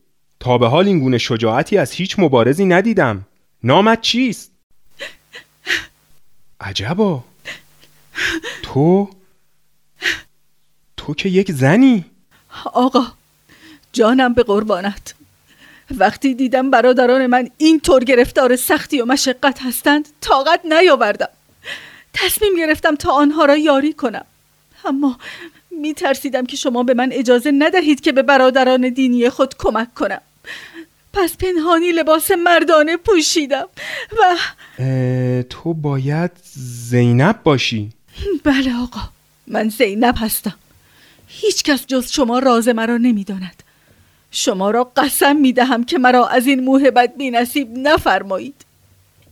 تا 0.40 0.58
به 0.58 0.68
حال 0.68 0.86
این 0.86 0.98
گونه 0.98 1.18
شجاعتی 1.18 1.78
از 1.78 1.92
هیچ 1.92 2.18
مبارزی 2.18 2.64
ندیدم. 2.64 3.26
نامت 3.62 4.00
چیست؟ 4.00 4.50
عجبا. 6.60 7.24
تو؟ 8.62 9.10
تو 10.96 11.14
که 11.14 11.28
یک 11.28 11.52
زنی. 11.52 12.04
آقا 12.64 13.06
جانم 13.92 14.34
به 14.34 14.42
قربانت. 14.42 15.14
وقتی 15.90 16.34
دیدم 16.34 16.70
برادران 16.70 17.26
من 17.26 17.50
اینطور 17.58 18.04
گرفتار 18.04 18.56
سختی 18.56 19.00
و 19.00 19.04
مشقت 19.04 19.62
هستند 19.62 20.08
طاقت 20.20 20.60
نیاوردم. 20.64 21.28
تصمیم 22.16 22.56
گرفتم 22.56 22.94
تا 22.94 23.12
آنها 23.12 23.44
را 23.44 23.56
یاری 23.56 23.92
کنم. 23.92 24.24
اما 24.84 25.18
می 25.70 25.94
ترسیدم 25.94 26.46
که 26.46 26.56
شما 26.56 26.82
به 26.82 26.94
من 26.94 27.12
اجازه 27.12 27.50
ندهید 27.50 28.00
که 28.00 28.12
به 28.12 28.22
برادران 28.22 28.88
دینی 28.88 29.30
خود 29.30 29.54
کمک 29.58 29.94
کنم. 29.94 30.20
پس 31.12 31.36
پنهانی 31.36 31.92
لباس 31.92 32.30
مردانه 32.30 32.96
پوشیدم 32.96 33.68
و 34.18 34.36
تو 35.50 35.74
باید 35.74 36.30
زینب 36.88 37.42
باشی. 37.42 37.90
بله 38.44 38.76
آقا 38.82 39.00
من 39.46 39.68
زینب 39.68 40.14
هستم. 40.18 40.54
هیچ 41.28 41.62
کس 41.62 41.86
جز 41.86 42.10
شما 42.10 42.38
راز 42.38 42.68
مرا 42.68 42.96
نمی‌داند. 42.96 43.62
شما 44.30 44.70
را 44.70 44.92
قسم 44.96 45.36
می 45.36 45.52
دهم 45.52 45.84
که 45.84 45.98
مرا 45.98 46.26
از 46.26 46.46
این 46.46 46.60
موهبت 46.60 47.16
بی 47.16 47.30
نصیب 47.30 47.68
نفرمایید. 47.78 48.65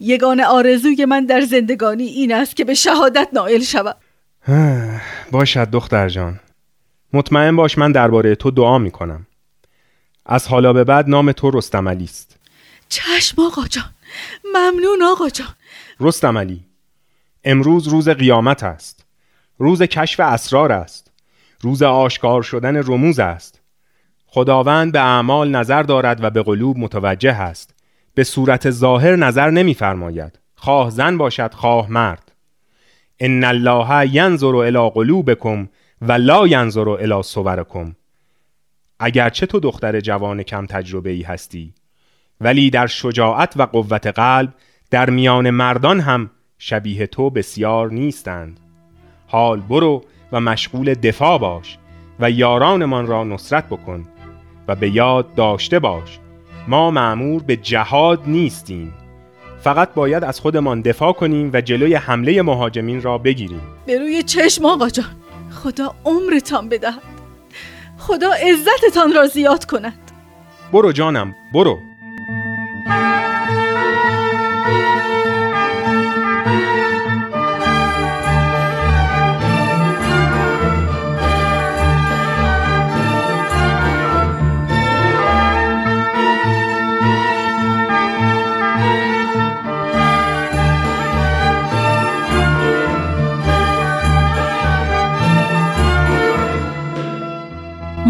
یگان 0.00 0.40
آرزوی 0.40 1.04
من 1.04 1.26
در 1.26 1.40
زندگانی 1.40 2.04
این 2.04 2.34
است 2.34 2.56
که 2.56 2.64
به 2.64 2.74
شهادت 2.74 3.28
نائل 3.32 3.60
شوم. 3.60 3.94
باشد 5.30 5.70
دختر 5.70 6.08
جان. 6.08 6.40
مطمئن 7.12 7.56
باش 7.56 7.78
من 7.78 7.92
درباره 7.92 8.34
تو 8.34 8.50
دعا 8.50 8.78
می 8.78 8.90
کنم 8.90 9.26
از 10.26 10.48
حالا 10.48 10.72
به 10.72 10.84
بعد 10.84 11.08
نام 11.08 11.32
تو 11.32 11.50
رستم 11.50 11.88
علی 11.88 12.04
است. 12.04 12.36
چشم 12.88 13.42
آقا 13.42 13.66
جان. 13.66 13.90
ممنون 14.54 15.02
آقا 15.02 15.28
جان. 15.28 15.54
رستم 16.00 16.38
علی 16.38 16.64
امروز 17.44 17.88
روز 17.88 18.08
قیامت 18.08 18.62
است. 18.62 19.04
روز 19.58 19.82
کشف 19.82 20.20
اسرار 20.20 20.72
است. 20.72 21.10
روز 21.60 21.82
آشکار 21.82 22.42
شدن 22.42 22.76
رموز 22.76 23.18
است. 23.18 23.60
خداوند 24.26 24.92
به 24.92 25.00
اعمال 25.00 25.50
نظر 25.50 25.82
دارد 25.82 26.24
و 26.24 26.30
به 26.30 26.42
قلوب 26.42 26.78
متوجه 26.78 27.34
است. 27.34 27.73
به 28.14 28.24
صورت 28.24 28.70
ظاهر 28.70 29.16
نظر 29.16 29.50
نمیفرماید. 29.50 30.38
خواه 30.54 30.90
زن 30.90 31.18
باشد 31.18 31.54
خواه 31.54 31.90
مرد. 31.90 32.32
ان 33.20 33.44
الله 33.44 34.14
ینظر 34.14 34.56
الی 34.56 34.90
قلوبکم 34.90 35.68
و 36.02 36.12
لا 36.12 36.46
ینظر 36.46 36.88
الی 36.88 37.22
صورکم. 37.22 37.96
اگرچه 39.00 39.46
تو 39.46 39.60
دختر 39.60 40.00
جوان 40.00 40.42
کم 40.42 40.66
تجربه 40.66 41.10
ای 41.10 41.22
هستی 41.22 41.74
ولی 42.40 42.70
در 42.70 42.86
شجاعت 42.86 43.52
و 43.56 43.62
قوت 43.62 44.06
قلب 44.06 44.54
در 44.90 45.10
میان 45.10 45.50
مردان 45.50 46.00
هم 46.00 46.30
شبیه 46.58 47.06
تو 47.06 47.30
بسیار 47.30 47.90
نیستند. 47.90 48.60
حال 49.26 49.60
برو 49.60 50.04
و 50.32 50.40
مشغول 50.40 50.94
دفاع 50.94 51.38
باش 51.38 51.78
و 52.20 52.30
یارانمان 52.30 53.06
را 53.06 53.24
نصرت 53.24 53.66
بکن 53.66 54.06
و 54.68 54.74
به 54.74 54.90
یاد 54.90 55.34
داشته 55.34 55.78
باش. 55.78 56.18
ما 56.68 56.90
معمور 56.90 57.42
به 57.42 57.56
جهاد 57.56 58.20
نیستیم. 58.26 58.94
فقط 59.60 59.94
باید 59.94 60.24
از 60.24 60.40
خودمان 60.40 60.80
دفاع 60.80 61.12
کنیم 61.12 61.50
و 61.52 61.60
جلوی 61.60 61.94
حمله 61.94 62.42
مهاجمین 62.42 63.02
را 63.02 63.18
بگیریم. 63.18 63.60
به 63.86 63.98
روی 63.98 64.22
چشم 64.22 64.64
آقا 64.64 64.88
جان 64.88 65.06
خدا 65.50 65.94
عمرتان 66.04 66.68
بدهد. 66.68 67.02
خدا 67.98 68.30
عزتتان 68.32 69.12
را 69.12 69.26
زیاد 69.26 69.64
کند. 69.64 70.10
برو 70.72 70.92
جانم 70.92 71.34
برو. 71.54 71.78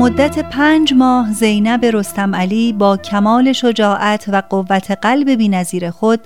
مدت 0.04 0.38
پنج 0.38 0.94
ماه 0.94 1.32
زینب 1.32 1.84
رستم 1.84 2.34
علی 2.34 2.72
با 2.72 2.96
کمال 2.96 3.52
شجاعت 3.52 4.24
و 4.28 4.42
قوت 4.50 4.90
قلب 4.90 5.30
بینظیر 5.30 5.90
خود 5.90 6.20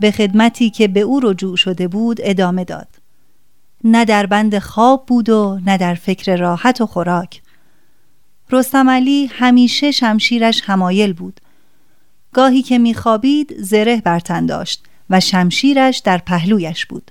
به 0.00 0.10
خدمتی 0.10 0.70
که 0.70 0.88
به 0.88 1.00
او 1.00 1.20
رجوع 1.22 1.56
شده 1.56 1.88
بود 1.88 2.16
ادامه 2.22 2.64
داد. 2.64 2.88
نه 3.84 4.04
در 4.04 4.26
بند 4.26 4.58
خواب 4.58 5.06
بود 5.06 5.28
و 5.28 5.60
نه 5.66 5.78
در 5.78 5.94
فکر 5.94 6.36
راحت 6.36 6.80
و 6.80 6.86
خوراک. 6.86 7.42
رستم 8.50 8.90
علی 8.90 9.26
همیشه 9.26 9.90
شمشیرش 9.90 10.62
همایل 10.64 11.12
بود. 11.12 11.40
گاهی 12.32 12.62
که 12.62 12.78
میخوابید 12.78 13.54
زره 13.58 14.00
برتن 14.00 14.46
داشت 14.46 14.84
و 15.10 15.20
شمشیرش 15.20 15.98
در 15.98 16.18
پهلویش 16.18 16.86
بود. 16.86 17.10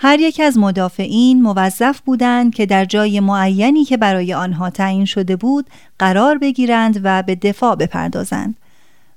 هر 0.00 0.20
یک 0.20 0.40
از 0.40 0.58
مدافعین 0.58 1.42
موظف 1.42 2.00
بودند 2.00 2.54
که 2.54 2.66
در 2.66 2.84
جای 2.84 3.20
معینی 3.20 3.84
که 3.84 3.96
برای 3.96 4.34
آنها 4.34 4.70
تعیین 4.70 5.04
شده 5.04 5.36
بود 5.36 5.66
قرار 5.98 6.38
بگیرند 6.38 7.00
و 7.02 7.22
به 7.22 7.34
دفاع 7.34 7.74
بپردازند. 7.74 8.56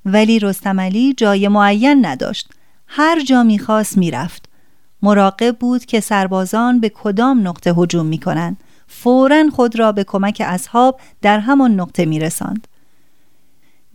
ولی 0.06 0.40
رستم 0.40 0.80
علی 0.80 1.14
جای 1.14 1.48
معین 1.48 2.06
نداشت. 2.06 2.50
هر 2.88 3.24
جا 3.24 3.44
می‌خواست 3.44 3.98
می‌رفت. 3.98 4.50
مراقب 5.02 5.58
بود 5.58 5.86
که 5.86 6.00
سربازان 6.00 6.80
به 6.80 6.90
کدام 6.90 7.48
نقطه 7.48 7.74
هجوم 7.74 8.06
می‌کنند. 8.06 8.58
فورا 8.88 9.44
خود 9.56 9.80
را 9.80 9.92
به 9.92 10.04
کمک 10.04 10.42
اصحاب 10.46 11.00
در 11.22 11.40
همان 11.40 11.80
نقطه 11.80 12.06
میرساند. 12.06 12.68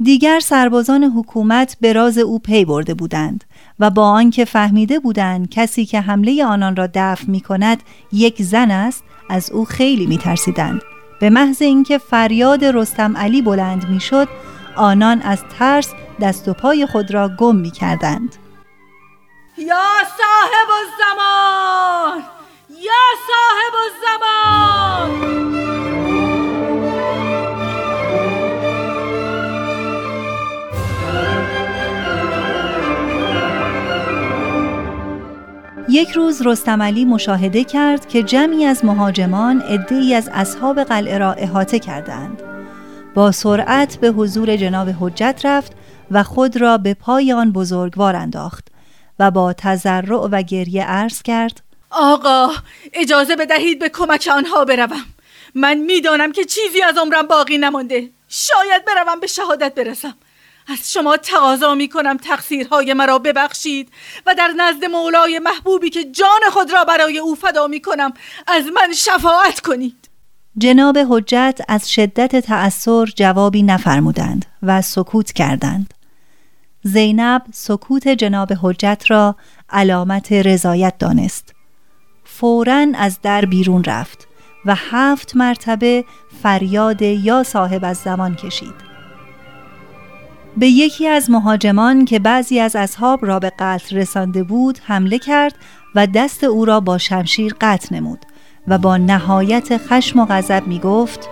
دیگر 0.03 0.41
سربازان 0.41 1.05
حکومت 1.05 1.77
به 1.81 1.93
راز 1.93 2.19
او 2.19 2.39
پی 2.39 2.65
برده 2.65 2.95
بودند. 2.95 3.45
و 3.81 3.91
با 3.91 4.11
آنکه 4.11 4.45
فهمیده 4.45 4.99
بودند 4.99 5.51
کسی 5.51 5.87
که 5.87 6.01
حمله 6.01 6.45
آنان 6.45 6.77
را 6.77 6.89
دفع 6.95 7.25
می 7.27 7.41
کند 7.41 7.83
یک 8.13 8.43
زن 8.43 8.71
است 8.71 9.05
از 9.31 9.51
او 9.51 9.65
خیلی 9.65 10.07
می 10.07 10.19
ترسیدند. 10.19 10.83
به 11.21 11.31
محض 11.31 11.63
اینکه 11.63 11.99
فریاد 11.99 12.65
رستم 12.65 13.17
علی 13.17 13.43
بلند 13.43 13.89
می 13.89 14.01
شد 14.01 14.29
آنان 14.77 15.23
از 15.23 15.39
ترس 15.59 15.93
دست 16.21 16.49
و 16.49 16.53
پای 16.53 16.87
خود 16.87 17.15
را 17.15 17.29
گم 17.29 17.57
می 17.57 17.71
کردند. 17.71 18.37
یا 19.59 19.85
صاحب 20.19 20.69
الزمان 20.81 22.23
یا 22.71 22.93
صاحب 23.29 23.75
الزمان 23.85 25.27
یک 35.89 36.11
روز 36.11 36.43
رستم 36.47 36.83
علی 36.83 37.05
مشاهده 37.05 37.65
کرد 37.65 38.09
که 38.09 38.23
جمعی 38.23 38.65
از 38.65 38.85
مهاجمان 38.85 39.61
عده‌ای 39.61 40.15
از 40.15 40.31
اصحاب 40.33 40.83
قلعه 40.83 41.19
را 41.19 41.33
احاطه 41.33 41.79
کردند. 41.79 42.43
با 43.15 43.33
سرعت 43.33 43.97
به 43.97 44.09
حضور 44.09 44.57
جناب 44.57 44.89
حجت 45.01 45.41
رفت 45.45 45.73
و 46.11 46.23
خود 46.23 46.57
را 46.57 46.79
به 46.79 46.95
پای 46.95 47.33
آن 47.33 47.53
بزرگوار 47.53 48.17
انداخت 48.17 48.69
و 49.19 49.31
با 49.31 49.53
تذرع 49.53 50.29
و 50.33 50.43
گریه 50.43 50.85
عرض 50.85 51.23
کرد 51.23 51.63
آقا 51.91 52.49
اجازه 52.93 53.37
بدهید 53.37 53.79
به 53.79 53.89
کمک 53.89 54.29
آنها 54.33 54.65
بروم. 54.65 55.05
من 55.55 55.75
می‌دانم 55.75 56.33
که 56.33 56.45
چیزی 56.45 56.83
از 56.83 56.99
عمرم 56.99 57.27
باقی 57.27 57.59
نمانده. 57.59 58.11
شاید 58.29 58.85
بروم 58.85 59.21
به 59.21 59.27
شهادت 59.27 59.75
برسم. 59.75 60.15
از 60.69 60.93
شما 60.93 61.17
تقاضا 61.17 61.75
می 61.75 61.89
کنم 61.89 62.17
تقصیرهای 62.17 62.95
مرا 62.95 63.19
ببخشید 63.19 63.89
و 64.27 64.35
در 64.35 64.49
نزد 64.57 64.85
مولای 64.85 65.39
محبوبی 65.39 65.91
که 65.91 66.05
جان 66.05 66.41
خود 66.53 66.73
را 66.73 66.85
برای 66.85 67.19
او 67.19 67.35
فدا 67.35 67.67
می 67.67 67.81
کنم 67.81 68.13
از 68.47 68.65
من 68.65 68.93
شفاعت 68.93 69.61
کنید. 69.61 70.11
جناب 70.59 70.99
حجت 70.99 71.61
از 71.69 71.93
شدت 71.93 72.37
تأثیر 72.37 73.05
جوابی 73.05 73.63
نفرمودند 73.63 74.47
و 74.63 74.83
سکوت 74.83 75.33
کردند. 75.33 75.95
زینب 76.83 77.43
سکوت 77.53 78.09
جناب 78.09 78.53
حجت 78.63 79.05
را 79.09 79.37
علامت 79.71 80.33
رضایت 80.33 80.99
دانست. 80.99 81.55
فورا 82.25 82.87
از 82.95 83.19
در 83.23 83.45
بیرون 83.45 83.85
رفت 83.85 84.29
و 84.65 84.75
هفت 84.75 85.37
مرتبه 85.37 86.05
فریاد 86.43 87.03
یا 87.03 87.43
صاحب 87.43 87.85
از 87.85 87.97
زمان 87.97 88.35
کشید. 88.35 88.86
به 90.57 90.67
یکی 90.67 91.09
از 91.09 91.31
مهاجمان 91.31 92.05
که 92.05 92.19
بعضی 92.19 92.61
از 92.61 92.77
اصحاب 92.77 93.27
را 93.27 93.39
به 93.39 93.53
قتل 93.59 93.97
رسانده 93.97 94.43
بود 94.43 94.79
حمله 94.87 95.19
کرد 95.19 95.55
و 95.95 96.07
دست 96.07 96.45
او 96.45 96.65
را 96.65 96.81
با 96.81 96.99
شمشیر 96.99 97.55
قطع 97.61 97.95
نمود 97.95 98.27
و 98.69 98.79
با 98.79 98.97
نهایت 98.97 99.77
خشم 99.77 100.21
و 100.21 100.27
غضب 100.27 100.63
می 100.67 100.79
گفت 100.79 101.29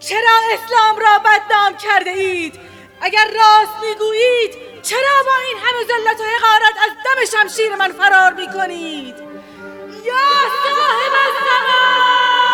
چرا 0.00 0.38
اسلام 0.54 0.96
را 0.96 1.18
بدنام 1.18 1.72
کرده 1.78 2.10
اید؟ 2.10 2.54
اگر 3.00 3.24
راست 3.24 3.76
می‌گویید 3.80 4.82
چرا 4.82 5.22
با 5.26 5.32
این 5.46 5.56
همه 5.56 5.84
ذلت 5.84 6.20
و 6.20 6.24
حقارت 6.36 6.76
از 6.84 6.90
دم 7.04 7.38
شمشیر 7.38 7.76
من 7.78 7.92
فرار 7.92 8.32
می 8.32 8.46
کنید؟ 8.52 9.14
یا 10.06 10.26
صاحب 10.64 11.12
الزمان 11.26 12.45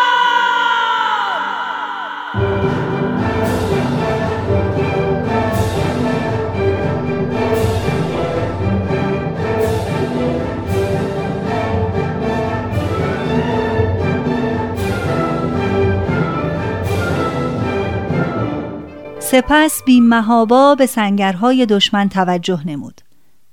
سپس 19.33 19.83
بی 19.83 20.01
مهابا 20.01 20.75
به 20.75 20.85
سنگرهای 20.85 21.65
دشمن 21.65 22.09
توجه 22.09 22.67
نمود. 22.67 23.01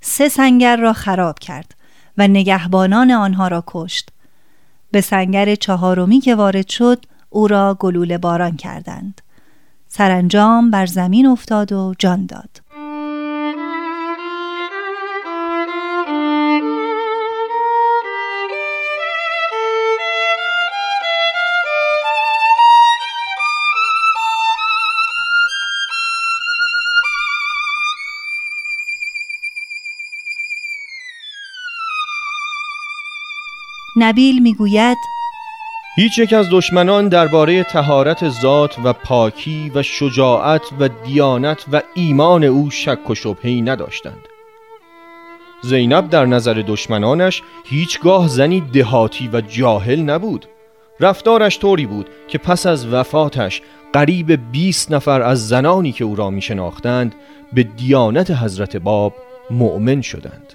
سه 0.01 0.29
سنگر 0.29 0.77
را 0.77 0.93
خراب 0.93 1.39
کرد 1.39 1.75
و 2.17 2.27
نگهبانان 2.27 3.11
آنها 3.11 3.47
را 3.47 3.63
کشت. 3.67 4.09
به 4.91 5.01
سنگر 5.01 5.55
چهارمی 5.55 6.19
که 6.19 6.35
وارد 6.35 6.69
شد 6.69 7.05
او 7.29 7.47
را 7.47 7.77
گلوله 7.79 8.17
باران 8.17 8.55
کردند. 8.57 9.21
سرانجام 9.87 10.71
بر 10.71 10.85
زمین 10.85 11.25
افتاد 11.25 11.71
و 11.71 11.93
جان 11.99 12.25
داد. 12.25 12.60
نبیل 34.01 34.41
می‌گوید 34.41 34.97
هیچ 35.95 36.17
یک 36.17 36.33
از 36.33 36.47
دشمنان 36.51 37.09
درباره 37.09 37.63
تهارت 37.63 38.29
ذات 38.29 38.75
و 38.83 38.93
پاکی 38.93 39.71
و 39.75 39.83
شجاعت 39.83 40.61
و 40.79 40.89
دیانت 41.05 41.65
و 41.71 41.81
ایمان 41.93 42.43
او 42.43 42.69
شک 42.69 43.09
و 43.09 43.15
شبهی 43.15 43.61
نداشتند. 43.61 44.27
زینب 45.63 46.09
در 46.09 46.25
نظر 46.25 46.63
دشمنانش 46.67 47.41
هیچگاه 47.65 48.27
زنی 48.27 48.61
دهاتی 48.61 49.29
و 49.33 49.41
جاهل 49.41 49.99
نبود. 49.99 50.45
رفتارش 50.99 51.59
طوری 51.59 51.85
بود 51.85 52.09
که 52.27 52.37
پس 52.37 52.65
از 52.65 52.93
وفاتش 52.93 53.61
قریب 53.93 54.51
20 54.51 54.91
نفر 54.91 55.21
از 55.21 55.47
زنانی 55.47 55.91
که 55.91 56.03
او 56.03 56.15
را 56.15 56.29
می 56.29 56.41
شناختند 56.41 57.15
به 57.53 57.63
دیانت 57.63 58.31
حضرت 58.31 58.77
باب 58.77 59.13
مؤمن 59.51 60.01
شدند. 60.01 60.53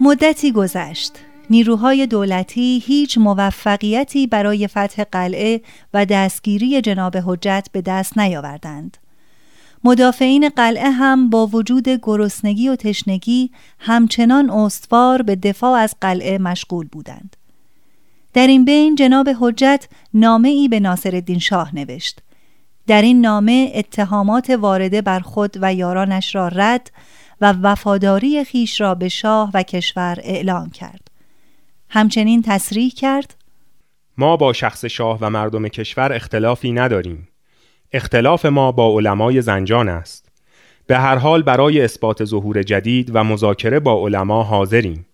مدتی 0.00 0.52
گذشت. 0.52 1.12
نیروهای 1.50 2.06
دولتی 2.06 2.82
هیچ 2.86 3.18
موفقیتی 3.18 4.26
برای 4.26 4.66
فتح 4.66 5.04
قلعه 5.12 5.60
و 5.94 6.06
دستگیری 6.06 6.80
جناب 6.80 7.16
حجت 7.16 7.68
به 7.72 7.80
دست 7.80 8.18
نیاوردند. 8.18 8.96
مدافعین 9.84 10.48
قلعه 10.48 10.90
هم 10.90 11.30
با 11.30 11.46
وجود 11.46 11.88
گرسنگی 11.88 12.68
و 12.68 12.76
تشنگی 12.76 13.50
همچنان 13.78 14.50
استوار 14.50 15.22
به 15.22 15.36
دفاع 15.36 15.78
از 15.78 15.94
قلعه 16.00 16.38
مشغول 16.38 16.88
بودند. 16.92 17.36
در 18.32 18.46
این 18.46 18.64
بین 18.64 18.94
جناب 18.94 19.28
حجت 19.40 19.88
نامه 20.14 20.48
ای 20.48 20.68
به 20.68 20.80
ناصرالدین 20.80 21.38
شاه 21.38 21.74
نوشت. 21.74 22.20
در 22.86 23.02
این 23.02 23.20
نامه 23.20 23.72
اتهامات 23.74 24.50
وارده 24.50 25.02
بر 25.02 25.20
خود 25.20 25.56
و 25.60 25.74
یارانش 25.74 26.34
را 26.34 26.48
رد 26.48 26.90
و 27.40 27.54
وفاداری 27.62 28.44
خیش 28.44 28.80
را 28.80 28.94
به 28.94 29.08
شاه 29.08 29.50
و 29.54 29.62
کشور 29.62 30.18
اعلام 30.22 30.70
کرد. 30.70 31.07
همچنین 31.90 32.42
تصریح 32.42 32.90
کرد 32.96 33.34
ما 34.18 34.36
با 34.36 34.52
شخص 34.52 34.84
شاه 34.84 35.18
و 35.20 35.30
مردم 35.30 35.68
کشور 35.68 36.12
اختلافی 36.12 36.72
نداریم. 36.72 37.28
اختلاف 37.92 38.46
ما 38.46 38.72
با 38.72 38.98
علمای 38.98 39.42
زنجان 39.42 39.88
است. 39.88 40.28
به 40.86 40.98
هر 40.98 41.16
حال 41.16 41.42
برای 41.42 41.80
اثبات 41.80 42.24
ظهور 42.24 42.62
جدید 42.62 43.10
و 43.14 43.24
مذاکره 43.24 43.80
با 43.80 44.06
علما 44.06 44.42
حاضریم. 44.42 45.06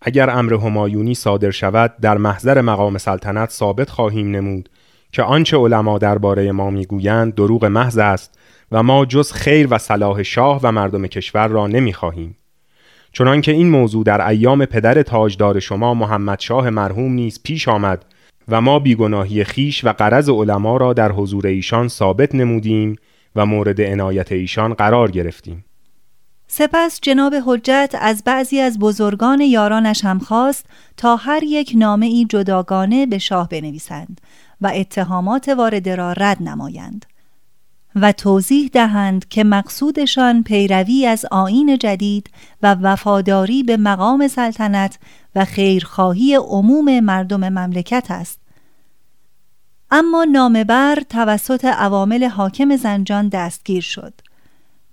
اگر 0.00 0.30
امر 0.30 0.54
همایونی 0.54 1.14
صادر 1.14 1.50
شود 1.50 1.94
در 2.00 2.16
محضر 2.16 2.60
مقام 2.60 2.98
سلطنت 2.98 3.50
ثابت 3.50 3.90
خواهیم 3.90 4.30
نمود 4.30 4.68
که 5.12 5.22
آنچه 5.22 5.56
علما 5.56 5.98
درباره 5.98 6.52
ما 6.52 6.70
می‌گویند 6.70 7.34
دروغ 7.34 7.64
محض 7.64 7.98
است 7.98 8.38
و 8.72 8.82
ما 8.82 9.04
جز 9.04 9.32
خیر 9.32 9.68
و 9.70 9.78
صلاح 9.78 10.22
شاه 10.22 10.60
و 10.62 10.72
مردم 10.72 11.06
کشور 11.06 11.48
را 11.48 11.66
نمی‌خواهیم. 11.66 12.36
چنانکه 13.12 13.52
این 13.52 13.70
موضوع 13.70 14.04
در 14.04 14.28
ایام 14.28 14.64
پدر 14.64 15.02
تاجدار 15.02 15.60
شما 15.60 15.94
محمد 15.94 16.40
شاه 16.40 16.70
مرحوم 16.70 17.12
نیز 17.12 17.42
پیش 17.42 17.68
آمد 17.68 18.04
و 18.48 18.60
ما 18.60 18.78
بیگناهی 18.78 19.44
خیش 19.44 19.84
و 19.84 19.92
قرض 19.92 20.28
علما 20.28 20.76
را 20.76 20.92
در 20.92 21.12
حضور 21.12 21.46
ایشان 21.46 21.88
ثابت 21.88 22.34
نمودیم 22.34 22.96
و 23.36 23.46
مورد 23.46 23.80
عنایت 23.80 24.32
ایشان 24.32 24.74
قرار 24.74 25.10
گرفتیم. 25.10 25.64
سپس 26.46 26.98
جناب 27.02 27.34
حجت 27.46 27.94
از 28.00 28.24
بعضی 28.24 28.60
از 28.60 28.78
بزرگان 28.78 29.40
یارانش 29.40 30.04
هم 30.04 30.18
خواست 30.18 30.66
تا 30.96 31.16
هر 31.16 31.42
یک 31.42 31.72
نامه 31.74 32.06
ای 32.06 32.26
جداگانه 32.28 33.06
به 33.06 33.18
شاه 33.18 33.48
بنویسند 33.48 34.20
و 34.60 34.72
اتهامات 34.74 35.48
وارده 35.48 35.96
را 35.96 36.12
رد 36.12 36.42
نمایند. 36.42 37.06
و 38.02 38.12
توضیح 38.12 38.70
دهند 38.72 39.28
که 39.28 39.44
مقصودشان 39.44 40.42
پیروی 40.42 41.06
از 41.06 41.26
آین 41.30 41.78
جدید 41.78 42.30
و 42.62 42.74
وفاداری 42.74 43.62
به 43.62 43.76
مقام 43.76 44.28
سلطنت 44.28 44.98
و 45.34 45.44
خیرخواهی 45.44 46.34
عموم 46.34 47.00
مردم 47.00 47.48
مملکت 47.48 48.06
است. 48.10 48.40
اما 49.90 50.24
نامبر 50.24 50.98
توسط 51.08 51.64
عوامل 51.64 52.24
حاکم 52.24 52.76
زنجان 52.76 53.28
دستگیر 53.28 53.82
شد. 53.82 54.14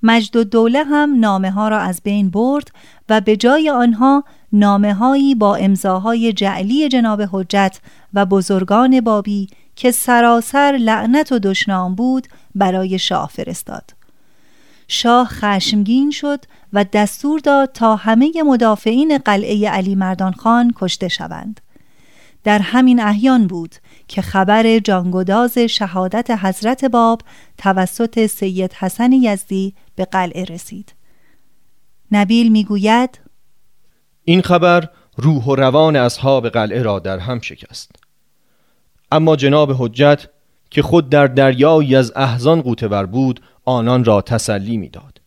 مجد 0.03 0.35
و 0.35 0.43
دوله 0.43 0.83
هم 0.83 1.19
نامه 1.19 1.51
ها 1.51 1.67
را 1.67 1.79
از 1.79 2.01
بین 2.03 2.29
برد 2.29 2.71
و 3.09 3.21
به 3.21 3.37
جای 3.37 3.69
آنها 3.69 4.23
نامه 4.53 4.93
هایی 4.93 5.35
با 5.35 5.55
امضاهای 5.55 6.33
جعلی 6.33 6.89
جناب 6.89 7.21
حجت 7.31 7.79
و 8.13 8.25
بزرگان 8.25 9.01
بابی 9.01 9.47
که 9.75 9.91
سراسر 9.91 10.77
لعنت 10.81 11.31
و 11.31 11.39
دشنام 11.39 11.95
بود 11.95 12.27
برای 12.55 12.99
شاه 12.99 13.29
فرستاد. 13.33 13.91
شاه 14.87 15.27
خشمگین 15.27 16.11
شد 16.11 16.45
و 16.73 16.85
دستور 16.93 17.39
داد 17.39 17.71
تا 17.71 17.95
همه 17.95 18.31
مدافعین 18.45 19.17
قلعه 19.17 19.69
علی 19.69 19.95
مردان 19.95 20.33
خان 20.33 20.73
کشته 20.75 21.07
شوند. 21.07 21.61
در 22.43 22.59
همین 22.59 22.99
احیان 22.99 23.47
بود 23.47 23.75
که 24.07 24.21
خبر 24.21 24.79
جانگداز 24.79 25.57
شهادت 25.57 26.31
حضرت 26.31 26.85
باب 26.85 27.21
توسط 27.57 28.25
سید 28.25 28.73
حسن 28.73 29.11
یزدی 29.11 29.73
به 29.95 30.05
قلعه 30.05 30.43
رسید. 30.43 30.93
نبیل 32.11 32.51
می‌گوید 32.51 33.19
این 34.23 34.41
خبر 34.41 34.89
روح 35.17 35.43
و 35.43 35.55
روان 35.55 35.95
اصحاب 35.95 36.49
قلعه 36.49 36.81
را 36.81 36.99
در 36.99 37.19
هم 37.19 37.39
شکست. 37.39 38.04
اما 39.15 39.35
جناب 39.35 39.71
حجت 39.79 40.27
که 40.69 40.81
خود 40.81 41.09
در 41.09 41.27
دریایی 41.27 41.95
از 41.95 42.13
احزان 42.15 42.61
قوتور 42.61 43.05
بود 43.05 43.41
آنان 43.65 44.05
را 44.05 44.21
تسلی 44.21 44.77
می‌داد 44.77 45.21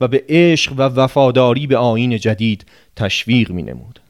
و 0.00 0.08
به 0.08 0.24
عشق 0.28 0.72
و 0.76 0.82
وفاداری 0.82 1.66
به 1.66 1.76
آین 1.76 2.18
جدید 2.18 2.66
تشویق 2.96 3.50
می 3.50 3.62
نمود. 3.62 4.00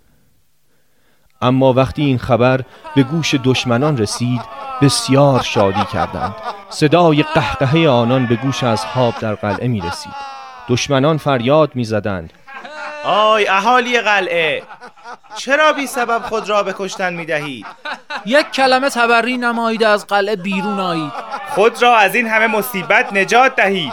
اما 1.43 1.73
وقتی 1.73 2.05
این 2.05 2.19
خبر 2.19 2.61
به 2.97 3.03
گوش 3.03 3.35
دشمنان 3.45 3.99
رسید 3.99 4.41
بسیار 4.83 5.43
شادی 5.43 5.85
کردند. 5.93 6.35
صدای 6.71 7.23
قهقهه 7.23 7.89
آنان 7.89 8.27
به 8.27 8.37
گوش 8.37 8.63
اصحاب 8.63 9.15
در 9.21 9.35
قلعه 9.35 9.69
می 9.69 9.81
رسید 9.81 10.15
دشمنان 10.69 11.17
فریاد 11.17 11.71
می 11.75 11.85
زدند 11.85 12.33
آی 13.05 13.47
اهالی 13.49 14.01
قلعه! 14.01 14.63
چرا 15.37 15.73
بی 15.73 15.87
سبب 15.87 16.23
خود 16.23 16.49
را 16.49 16.63
به 16.63 16.75
کشتن 16.79 17.15
می 17.15 17.25
دهید؟ 17.27 17.67
یک 18.27 18.51
کلمه 18.51 18.91
تبری 18.91 19.37
نمایید 19.37 19.85
از 19.85 20.07
قلعه 20.07 20.37
بیرون 20.37 20.81
آیید 20.81 21.13
خود 21.51 21.83
را 21.83 21.97
از 21.97 22.15
این 22.15 22.27
همه 22.27 22.47
مصیبت 22.47 23.13
نجات 23.13 23.57
دهید 23.57 23.93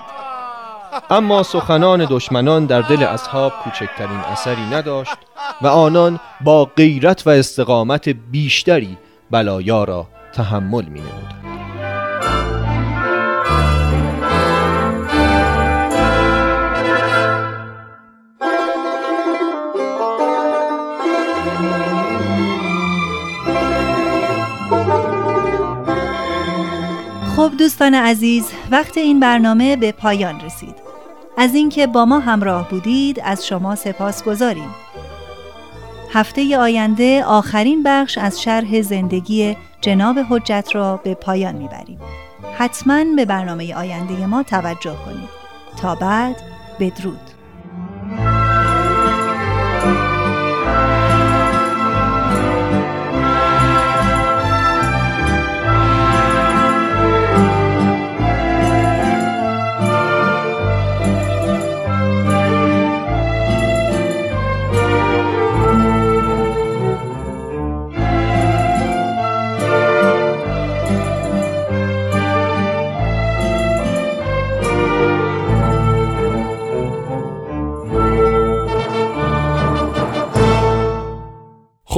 اما 1.09 1.43
سخنان 1.43 2.07
دشمنان 2.09 2.65
در 2.65 2.81
دل 2.81 3.03
اصحاب 3.03 3.53
کوچکترین 3.63 4.19
اثری 4.31 4.65
نداشت 4.65 5.17
و 5.61 5.67
آنان 5.67 6.19
با 6.41 6.65
غیرت 6.65 7.27
و 7.27 7.29
استقامت 7.29 8.09
بیشتری 8.09 8.97
بلایا 9.31 9.83
را 9.83 10.07
تحمل 10.33 10.85
می 10.85 10.99
نمودند. 10.99 12.60
خب 27.41 27.57
دوستان 27.57 27.93
عزیز 27.93 28.45
وقت 28.71 28.97
این 28.97 29.19
برنامه 29.19 29.75
به 29.75 29.91
پایان 29.91 30.41
رسید. 30.41 30.75
از 31.37 31.55
اینکه 31.55 31.87
با 31.87 32.05
ما 32.05 32.19
همراه 32.19 32.69
بودید 32.69 33.19
از 33.23 33.47
شما 33.47 33.75
سپاس 33.75 34.23
گذاریم. 34.23 34.69
هفته 36.13 36.57
آینده 36.57 37.23
آخرین 37.23 37.83
بخش 37.83 38.17
از 38.17 38.41
شرح 38.41 38.81
زندگی 38.81 39.57
جناب 39.81 40.19
حجت 40.29 40.69
را 40.73 40.97
به 40.97 41.15
پایان 41.15 41.55
می‌بریم. 41.55 41.99
حتما 42.57 43.03
به 43.15 43.25
برنامه 43.25 43.75
آینده 43.75 44.27
ما 44.27 44.43
توجه 44.43 44.95
کنید. 45.05 45.29
تا 45.81 45.95
بعد 45.95 46.35
بدرود. 46.79 47.30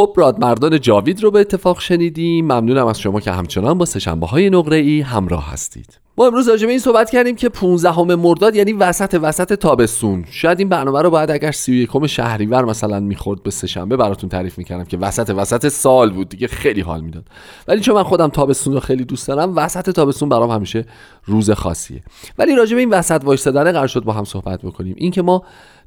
خب 0.03 0.13
رادمردان 0.17 0.79
جاوید 0.79 1.23
رو 1.23 1.31
به 1.31 1.39
اتفاق 1.39 1.79
شنیدیم. 1.79 2.45
ممنونم 2.45 2.87
از 2.87 2.99
شما 2.99 3.19
که 3.19 3.31
همچنان 3.31 3.77
با 3.77 3.85
سشنبه 3.85 4.27
های 4.27 4.49
نقره 4.49 4.77
ای 4.77 5.01
همراه 5.01 5.51
هستید. 5.51 5.99
ما 6.17 6.27
امروز 6.27 6.49
راجع 6.49 6.65
به 6.65 6.71
این 6.71 6.79
صحبت 6.79 7.09
کردیم 7.09 7.35
که 7.35 7.49
15 7.49 7.91
همه 7.91 8.15
مرداد 8.15 8.55
یعنی 8.55 8.73
وسط 8.73 9.19
وسط 9.21 9.53
تابستون. 9.53 10.25
شاید 10.31 10.59
این 10.59 10.69
برنامه 10.69 11.01
رو 11.01 11.09
باید 11.09 11.31
اگر 11.31 11.51
31 11.51 12.07
شهریور 12.07 12.65
مثلا 12.65 12.99
می‌خورد 12.99 13.43
به 13.43 13.51
سهشنبه 13.51 13.97
براتون 13.97 14.29
تعریف 14.29 14.57
می‌کردم 14.57 14.83
که 14.83 14.97
وسط 14.97 15.33
وسط 15.37 15.67
سال 15.67 16.09
بود 16.09 16.29
دیگه 16.29 16.47
خیلی 16.47 16.81
حال 16.81 17.01
می‌داد. 17.01 17.23
ولی 17.67 17.81
چون 17.81 17.95
من 17.95 18.03
خودم 18.03 18.27
تابستون 18.27 18.73
رو 18.73 18.79
خیلی 18.79 19.05
دوست 19.05 19.27
دارم 19.27 19.55
وسط 19.55 19.89
تابستون 19.89 20.29
برام 20.29 20.51
همیشه 20.51 20.85
روز 21.25 21.51
خاصیه. 21.51 22.03
ولی 22.37 22.55
راجع 22.55 22.73
به 22.75 22.79
این 22.79 22.89
وسط 22.89 23.21
وایستادن 23.23 23.71
قرار 23.71 23.87
شد 23.87 24.03
با 24.03 24.13
هم 24.13 24.23
صحبت 24.23 24.61
بکنیم. 24.61 24.95
این 24.97 25.11
که 25.11 25.21
ما 25.21 25.43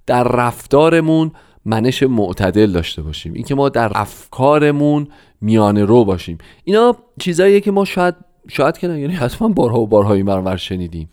در 0.06 0.24
رفتارمون 0.24 1.32
منش 1.66 2.02
معتدل 2.02 2.72
داشته 2.72 3.02
باشیم. 3.02 3.32
اینکه 3.32 3.54
ما 3.54 3.68
در 3.68 3.92
افکارمون 3.94 5.08
میانه 5.40 5.84
رو 5.84 6.04
باشیم. 6.04 6.38
اینا 6.64 6.96
چیزاییه 7.20 7.60
که 7.60 7.70
ما 7.70 7.84
شاید 7.84 8.14
شاید 8.48 8.78
که 8.78 8.88
نه 8.88 9.00
یعنی 9.00 9.14
حتما 9.14 9.48
بارها 9.48 9.80
و 9.80 9.86
بارها 9.86 10.14
این 10.14 10.26
برابر 10.26 10.56
شنیدیم. 10.56 11.08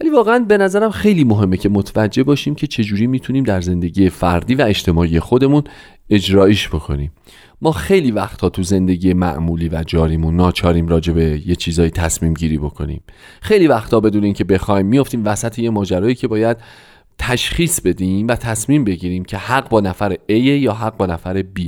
ولی 0.00 0.10
واقعا 0.10 0.38
به 0.38 0.58
نظرم 0.58 0.90
خیلی 0.90 1.24
مهمه 1.24 1.56
که 1.56 1.68
متوجه 1.68 2.22
باشیم 2.22 2.54
که 2.54 2.66
چجوری 2.66 3.06
می‌تونیم 3.06 3.44
در 3.44 3.60
زندگی 3.60 4.08
فردی 4.08 4.54
و 4.54 4.62
اجتماعی 4.62 5.20
خودمون 5.20 5.62
اجرایش 6.10 6.68
بکنیم. 6.68 7.12
ما 7.62 7.72
خیلی 7.72 8.10
وقتها 8.10 8.48
تو 8.48 8.62
زندگی 8.62 9.14
معمولی 9.14 9.68
و 9.68 9.84
جاریمون 9.86 10.36
ناچاریم 10.36 10.88
راجع 10.88 11.12
به 11.12 11.42
یه 11.46 11.54
چیزایی 11.54 11.90
تصمیم 11.90 12.34
گیری 12.34 12.58
بکنیم. 12.58 13.02
خیلی 13.40 13.66
وقتها 13.66 14.00
بدون 14.00 14.24
اینکه 14.24 14.44
بخوایم 14.44 14.86
میافتیم 14.86 15.22
وسط 15.24 15.58
یه 15.58 15.70
ماجرایی 15.70 16.14
که 16.14 16.28
باید 16.28 16.56
تشخیص 17.18 17.80
بدیم 17.80 18.28
و 18.28 18.36
تصمیم 18.36 18.84
بگیریم 18.84 19.24
که 19.24 19.38
حق 19.38 19.68
با 19.68 19.80
نفر 19.80 20.14
A 20.14 20.30
یا 20.30 20.72
حق 20.72 20.96
با 20.96 21.06
نفر 21.06 21.42
B. 21.42 21.60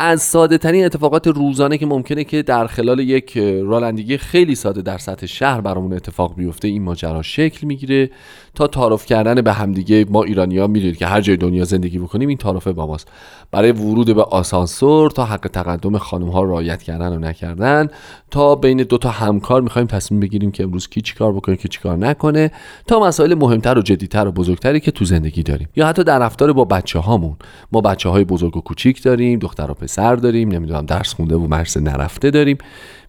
از 0.00 0.22
ساده 0.22 0.58
ترین 0.58 0.84
اتفاقات 0.84 1.26
روزانه 1.26 1.78
که 1.78 1.86
ممکنه 1.86 2.24
که 2.24 2.42
در 2.42 2.66
خلال 2.66 3.00
یک 3.00 3.38
رانندگی 3.64 4.18
خیلی 4.18 4.54
ساده 4.54 4.82
در 4.82 4.98
سطح 4.98 5.26
شهر 5.26 5.60
برامون 5.60 5.92
اتفاق 5.92 6.34
بیفته 6.34 6.68
این 6.68 6.82
ماجرا 6.82 7.22
شکل 7.22 7.66
می‌گیره. 7.66 8.10
تا 8.54 8.66
تعارف 8.66 9.06
کردن 9.06 9.34
به 9.34 9.52
همدیگه 9.52 10.06
ما 10.10 10.22
ایرانی 10.22 10.58
ها 10.58 10.66
می‌دونید 10.66 10.96
که 10.96 11.06
هر 11.06 11.20
جای 11.20 11.36
دنیا 11.36 11.64
زندگی 11.64 11.98
بکنیم 11.98 12.28
این 12.28 12.38
تعارفه 12.38 12.72
با 12.72 12.86
ماست. 12.86 13.08
برای 13.50 13.72
ورود 13.72 14.14
به 14.14 14.22
آسانسور 14.22 15.10
تا 15.10 15.24
حق 15.24 15.48
تقدم 15.52 15.98
خانم 15.98 16.28
ها 16.28 16.42
رعایت 16.42 16.82
کردن 16.82 17.12
و 17.12 17.18
نکردن 17.18 17.88
تا 18.30 18.54
بین 18.54 18.76
دو 18.76 18.98
تا 18.98 19.10
همکار 19.10 19.60
می‌خوایم 19.60 19.86
تصمیم 19.86 20.20
بگیریم 20.20 20.50
که 20.50 20.62
امروز 20.62 20.88
کی 20.88 21.00
چیکار 21.00 21.32
بکنه 21.32 21.56
که 21.56 21.68
چیکار 21.68 21.96
نکنه 21.96 22.50
تا 22.86 23.00
مسائل 23.00 23.34
مهمتر 23.34 23.78
و 23.78 23.82
جدیتر 23.82 24.26
و 24.26 24.32
بزرگتری 24.32 24.80
که 24.80 24.90
تو 24.90 25.04
زندگی 25.04 25.42
داریم. 25.42 25.68
یا 25.76 25.86
حتی 25.86 26.04
در 26.04 26.18
رفتار 26.18 26.52
با 26.52 26.64
بچه 26.64 26.98
هامون 26.98 27.36
ما 27.72 27.80
بچه 27.80 28.08
های 28.08 28.24
بزرگ 28.24 28.56
و 28.56 28.60
کوچیک 28.60 29.02
داریم 29.02 29.38
دختر 29.38 29.70
و 29.70 29.74
پسر 29.88 30.16
داریم 30.16 30.48
نمی‌دونم 30.48 30.86
درس 30.86 31.14
خونده 31.14 31.34
و 31.34 31.46
مرسه 31.46 31.80
نرفته 31.80 32.30
داریم. 32.30 32.58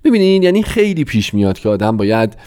ببینین 0.03 0.43
یعنی 0.43 0.63
خیلی 0.63 1.03
پیش 1.03 1.33
میاد 1.33 1.59
که 1.59 1.69
آدم 1.69 1.97
باید 1.97 2.37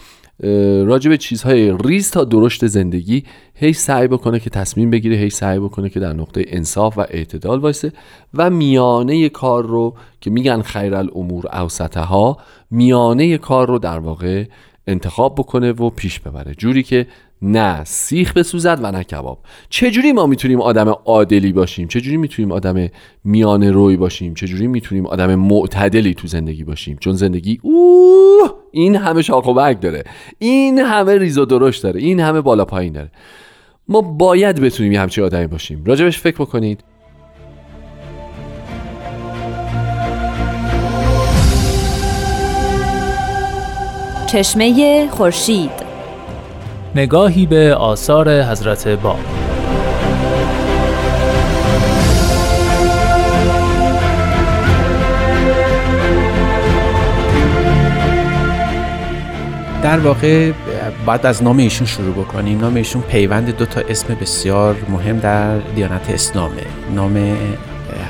راجع 0.84 1.10
به 1.10 1.16
چیزهای 1.16 1.76
ریز 1.84 2.10
تا 2.10 2.24
درشت 2.24 2.66
زندگی 2.66 3.24
هی 3.54 3.72
سعی 3.72 4.08
بکنه 4.08 4.40
که 4.40 4.50
تصمیم 4.50 4.90
بگیره 4.90 5.16
هی 5.16 5.30
سعی 5.30 5.58
بکنه 5.58 5.88
که 5.88 6.00
در 6.00 6.12
نقطه 6.12 6.44
انصاف 6.46 6.98
و 6.98 7.00
اعتدال 7.00 7.58
وایسه 7.58 7.92
و 8.34 8.50
میانه 8.50 9.28
کار 9.28 9.66
رو 9.66 9.94
که 10.20 10.30
میگن 10.30 10.62
خیر 10.62 10.94
الامور 10.94 11.60
اوسطها 11.60 12.36
میانه 12.70 13.38
کار 13.38 13.68
رو 13.68 13.78
در 13.78 13.98
واقع 13.98 14.44
انتخاب 14.86 15.34
بکنه 15.34 15.72
و 15.72 15.90
پیش 15.90 16.20
ببره. 16.20 16.54
جوری 16.54 16.82
که 16.82 17.06
نه 17.42 17.84
سیخ 17.84 18.32
بسوزد 18.32 18.78
و 18.82 18.92
نه 18.92 19.04
کباب. 19.04 19.38
چجوری 19.68 20.12
ما 20.12 20.26
می‌تونیم 20.26 20.60
آدم 20.60 20.88
عادلی 21.04 21.52
باشیم؟ 21.52 21.88
چجوری 21.88 22.16
می‌تونیم 22.16 22.52
آدم 22.52 22.88
میان 23.24 23.62
روی 23.62 23.96
باشیم؟ 23.96 24.34
چجوری 24.34 24.66
می‌تونیم 24.66 25.06
آدم 25.06 25.34
معتدلی 25.34 26.14
تو 26.14 26.26
زندگی 26.26 26.64
باشیم؟ 26.64 26.96
چون 27.00 27.12
زندگی 27.12 27.58
اوه 27.62 28.50
این 28.70 28.96
همه 28.96 29.22
شاخ 29.22 29.46
و 29.46 29.54
برگ 29.54 29.80
داره. 29.80 30.04
این 30.38 30.78
همه 30.78 31.18
ریز 31.18 31.38
و 31.38 31.44
درشت 31.44 31.82
داره. 31.82 32.00
این 32.00 32.20
همه 32.20 32.40
بالا 32.40 32.64
پایین 32.64 32.92
داره. 32.92 33.10
ما 33.88 34.00
باید 34.00 34.60
بتونیم 34.60 34.92
یه 34.92 35.00
همچین 35.00 35.24
آدمی 35.24 35.46
باشیم. 35.46 35.84
راجبش 35.84 36.18
فکر 36.18 36.36
بکنید. 36.36 36.84
چشمه 44.26 45.08
خورشید. 45.08 45.81
نگاهی 46.94 47.46
به 47.46 47.74
آثار 47.74 48.42
حضرت 48.42 48.88
باب 48.88 49.18
در 59.82 59.98
واقع 59.98 60.52
باید 61.06 61.26
از 61.26 61.42
نام 61.42 61.58
ایشون 61.58 61.86
شروع 61.86 62.14
بکنیم. 62.14 62.60
نام 62.60 62.74
ایشون 62.74 63.02
پیوند 63.02 63.56
دو 63.56 63.66
تا 63.66 63.80
اسم 63.88 64.14
بسیار 64.14 64.76
مهم 64.88 65.18
در 65.18 65.58
دیانت 65.58 66.10
اسلامه. 66.10 66.62
نام 66.94 67.36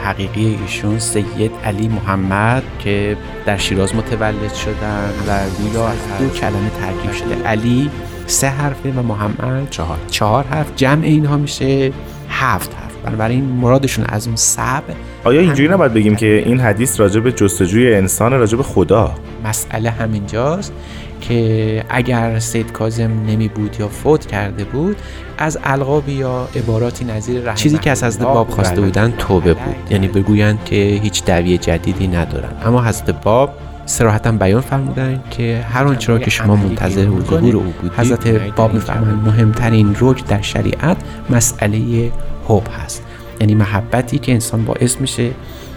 حقیقی 0.05 0.59
ایشون 0.63 0.99
سید 0.99 1.51
علی 1.65 1.89
محمد 1.89 2.63
که 2.79 3.17
در 3.47 3.57
شیراز 3.57 3.95
متولد 3.95 4.55
شدن 4.55 5.11
و 5.29 5.41
گویا 5.63 5.89
از 5.89 5.99
دو 6.19 6.29
کلمه 6.29 6.71
ترکیب 6.81 7.13
شده. 7.13 7.49
علی 7.49 7.91
سه 8.33 8.49
حرفه 8.49 8.91
و 8.91 9.03
محمد 9.03 9.71
چهار. 9.71 9.99
چهار 10.11 10.45
حرف 10.45 10.73
جمع 10.77 11.05
اینها 11.05 11.37
میشه 11.37 11.93
هفت 12.29 12.75
حرف. 12.75 12.93
بنابراین 13.05 13.45
مرادشون 13.45 14.05
از 14.09 14.27
اون 14.27 14.37
سب 14.37 14.83
آیا 15.25 15.41
اینجوری 15.41 15.69
نباید 15.69 15.95
بگیم 15.95 16.17
که 16.17 16.43
این 16.47 16.61
حدیث 16.61 17.01
راجع 17.01 17.21
به 17.21 17.33
جستجوی 17.33 17.95
انسان 17.95 18.33
راجع 18.33 18.57
به 18.57 18.63
خدا؟ 18.63 19.15
مسئله 19.45 19.91
همینجاست 19.91 20.73
که 21.21 21.85
اگر 21.89 22.39
سید 22.39 22.73
کازم 22.73 23.11
نمی 23.27 23.49
بود 23.49 23.77
یا 23.81 23.89
فوت 23.89 24.27
کرده 24.27 24.65
بود 24.65 24.97
از 25.39 25.59
القاب 25.65 26.09
یا 26.09 26.49
عباراتی 26.57 27.05
نظیر 27.05 27.53
چیزی 27.53 27.79
که 27.79 27.91
از 27.91 28.05
حضرت 28.05 28.23
باب 28.23 28.51
خواسته 28.51 28.81
بودن 28.81 29.15
توبه 29.19 29.55
بود. 29.55 29.75
یعنی 29.91 30.09
بگویند 30.09 30.65
که 30.65 31.01
هیچ 31.03 31.25
دعوی 31.25 31.59
جدیدی 31.59 32.07
ندارن 32.07 32.53
اما 32.65 32.85
حضرت 32.85 33.11
باب 33.23 33.55
سراحتا 33.87 34.33
بیان 34.33 34.61
فرمودن 34.61 35.23
که 35.31 35.65
هر 35.73 35.85
آنچه 35.85 36.13
را 36.13 36.19
که 36.19 36.31
شما 36.31 36.57
منتظر 36.57 37.09
و 37.09 37.25
ظهور 37.25 37.57
او 37.57 37.63
بودید 37.63 37.93
حضرت 37.97 38.29
باب 38.29 38.75
میفرمایند 38.75 39.27
مهمترین 39.27 39.97
رکن 40.01 40.27
در 40.27 40.43
شریعت 40.43 40.97
مسئله 41.31 42.13
حب 42.49 42.63
هست. 42.85 43.03
یعنی 43.41 43.55
محبتی 43.55 44.19
که 44.19 44.33
انسان 44.33 44.65
باعث 44.65 45.01
میشه 45.01 45.31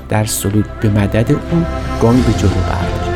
در 0.10 0.26
سلوک 0.26 0.66
به 0.82 0.90
مدد 0.90 1.32
او 1.32 1.66
گامی 2.02 2.22
به 2.22 2.34
جلو 2.34 2.50
برداره 2.50 3.16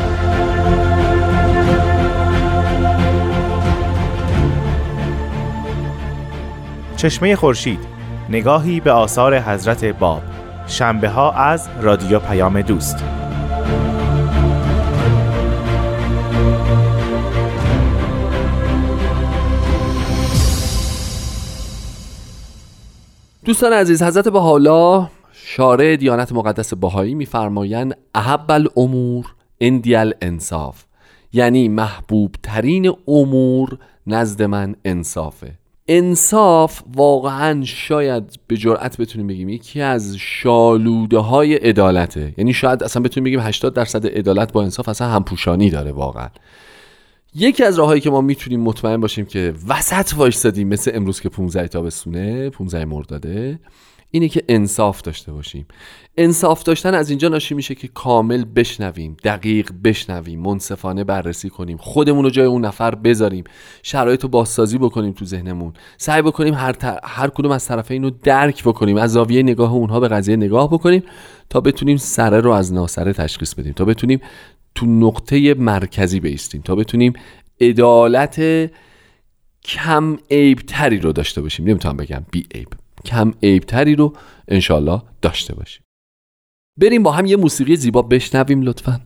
چشمه 6.96 7.36
خورشید 7.36 7.80
نگاهی 8.30 8.80
به 8.80 8.92
آثار 8.92 9.40
حضرت 9.40 9.86
باب. 9.86 10.22
شنبه 10.68 11.10
ها 11.10 11.32
از 11.32 11.70
رادیو 11.82 12.20
پیام 12.20 12.62
دوست. 12.62 13.04
دوستان 23.50 23.74
عزیز 23.74 24.04
حضرت 24.04 24.28
حالا 24.28 25.10
شارع 25.34 25.96
دیانت 25.96 26.32
مقدس 26.32 26.74
بهایی 26.74 27.14
میفرمایند 27.14 27.98
احب 28.16 28.52
الامور 28.52 29.26
اندیل 29.62 30.14
انصاف 30.22 30.84
یعنی 31.34 31.68
محبوب 31.68 32.36
ترین 32.44 32.94
امور 33.08 33.78
نزد 34.08 34.44
من 34.44 34.76
انصافه. 34.86 35.52
انصاف 35.88 36.82
واقعا 36.96 37.64
شاید 37.64 38.40
به 38.48 38.58
جرأت 38.58 38.98
بتونیم 38.98 39.28
بگیم 39.28 39.50
یکی 39.50 39.82
از 39.82 40.16
شالوده 40.20 41.18
های 41.18 41.56
عدالته. 41.56 42.34
یعنی 42.38 42.54
شاید 42.54 42.84
اصلا 42.84 43.02
بتونیم 43.04 43.26
بگیم 43.26 43.40
80 43.40 43.74
درصد 43.74 44.08
عدالت 44.08 44.54
با 44.54 44.64
انصاف 44.64 44.90
اصلا 44.90 45.08
همپوشانی 45.08 45.70
داره 45.70 45.92
واقعا. 45.92 46.30
یکی 47.36 47.64
از 47.64 47.80
راههایی 47.80 48.02
که 48.02 48.10
ما 48.10 48.22
می‌تونیم 48.22 48.62
مطمئن 48.62 49.02
باشیم 49.02 49.26
که 49.26 49.54
وسط 49.68 50.14
وایستادیم 50.18 50.68
مثل 50.68 50.92
امروز 50.94 51.22
که 51.22 51.30
15 51.30 51.68
تابستونه 51.68 52.50
15 52.50 52.86
مرداده 52.86 53.60
اینه 54.12 54.30
که 54.30 54.44
انصاف 54.48 55.02
داشته 55.02 55.32
باشیم. 55.32 55.66
انصاف 56.18 56.64
داشتن 56.64 56.94
از 56.94 57.10
اینجا 57.10 57.28
ناشی 57.28 57.56
میشه 57.56 57.76
که 57.76 57.88
کامل 57.88 58.46
بشنویم 58.56 59.18
دقیق 59.24 59.72
بشنویم 59.84 60.40
منصفانه 60.40 61.04
بررسی 61.04 61.50
کنیم 61.50 61.78
خودمون 61.78 62.24
رو 62.24 62.30
جای 62.30 62.46
اون 62.46 62.66
نفر 62.66 62.96
بذاریم 62.96 63.44
شرایط 63.84 64.24
رو 64.24 64.30
بازسازی 64.30 64.78
بکنیم 64.78 65.14
تو 65.14 65.26
ذهنمون. 65.26 65.74
سعی 65.98 66.22
بکنیم 66.22 66.54
هر, 66.54 66.76
هر 67.04 67.28
کدوم 67.28 67.52
از 67.52 67.68
طرفین 67.68 68.04
رو 68.04 68.10
درک 68.10 68.64
بکنیم 68.64 68.98
از 68.98 69.12
زاویه 69.12 69.44
نگاه 69.44 69.74
اونها 69.74 70.00
به 70.00 70.08
قضیه 70.08 70.36
نگاه 70.36 70.70
بکنیم 70.70 71.04
تا 71.50 71.62
بتونیم 71.62 71.98
سره 71.98 72.42
رو 72.42 72.52
از 72.52 72.74
ناسره 72.74 73.14
تشخیص 73.14 73.54
بدیم 73.54 73.74
تا 73.74 73.86
بتونیم 73.86 74.20
تو 74.80 74.86
نقطه 74.86 75.54
مرکزی 75.54 76.20
بیستیم 76.20 76.62
تا 76.62 76.76
بتونیم 76.76 77.14
عدالت 77.62 78.42
کم 79.64 80.18
عیب 80.32 80.60
تری 80.60 81.00
رو 81.00 81.12
داشته 81.12 81.42
باشیم. 81.42 81.68
نمی‌تونم 81.68 81.98
بگم 81.98 82.26
بی 82.32 82.48
عیب. 82.56 82.68
کم 83.06 83.34
عیب 83.44 83.64
تری 83.64 83.96
رو 83.96 84.14
انشالله 84.48 85.02
داشته 85.22 85.56
باشیم. 85.56 85.84
بریم 86.78 87.04
با 87.04 87.12
هم 87.12 87.26
یه 87.26 87.36
موسیقی 87.36 87.76
زیبا 87.76 88.02
بشنویم 88.02 88.62
لطفاً. 88.62 89.02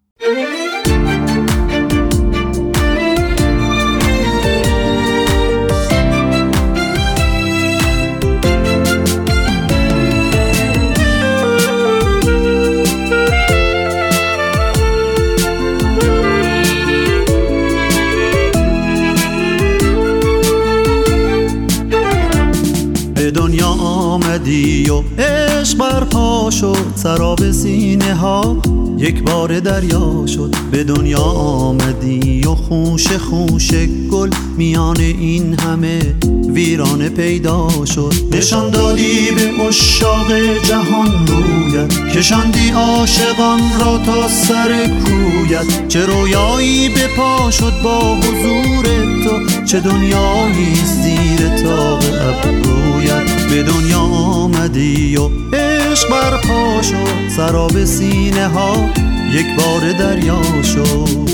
سراب 27.03 27.51
سینه 27.51 28.15
ها 28.15 28.57
یک 28.97 29.23
بار 29.23 29.59
دریا 29.59 30.25
شد 30.27 30.55
به 30.71 30.83
دنیا 30.83 31.19
آمدی 31.19 32.43
و 32.45 32.55
خوش 32.55 33.07
خوش 33.07 33.71
گل 34.11 34.29
میان 34.57 34.99
این 34.99 35.59
همه 35.59 36.15
ویرانه 36.53 37.09
پیدا 37.09 37.85
شد. 37.85 38.13
نشان 38.31 38.69
دادی 38.69 39.31
به 39.31 39.63
اشاق 39.67 40.31
جهان 40.67 41.27
رویت 41.27 42.17
کشاندی 42.17 42.69
عاشقان 42.69 43.59
را 43.79 43.97
تا 43.97 44.27
سر 44.27 44.87
کویت. 44.87 45.87
چه 45.87 46.05
رویایی 46.05 46.89
به 46.89 47.07
پا 47.17 47.51
شد 47.51 47.73
با 47.83 48.15
حضور 48.15 48.85
تو 49.23 49.65
چه 49.65 49.79
دنیایی 49.79 50.75
زیر 50.75 51.47
تاق 51.63 52.03
ابرویت. 52.03 53.42
به 53.53 53.63
دنیا 53.63 53.99
آمدی 53.99 55.17
و 55.17 55.29
عشق 55.55 56.09
برپا 56.09 56.81
شد. 56.81 57.29
سراب 57.35 57.85
سینه 57.85 58.47
ها 58.47 58.89
یک 59.31 59.45
بار 59.57 59.91
دریا 59.91 60.41
شد. 60.63 61.32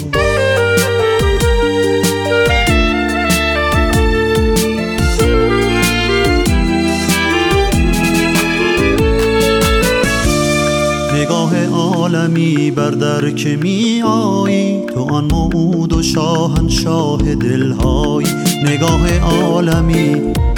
عالمی 12.09 12.71
بر 12.71 12.89
در 12.89 13.31
که 13.31 13.55
می 13.55 14.01
آیی 14.05 14.85
تو 14.85 15.03
آن 15.03 15.25
موعود 15.31 15.93
و 15.93 16.03
شاهنشاه 16.03 17.35
دلهایی 17.35 18.27
نگاه 18.65 19.19
عالمی 19.19 20.15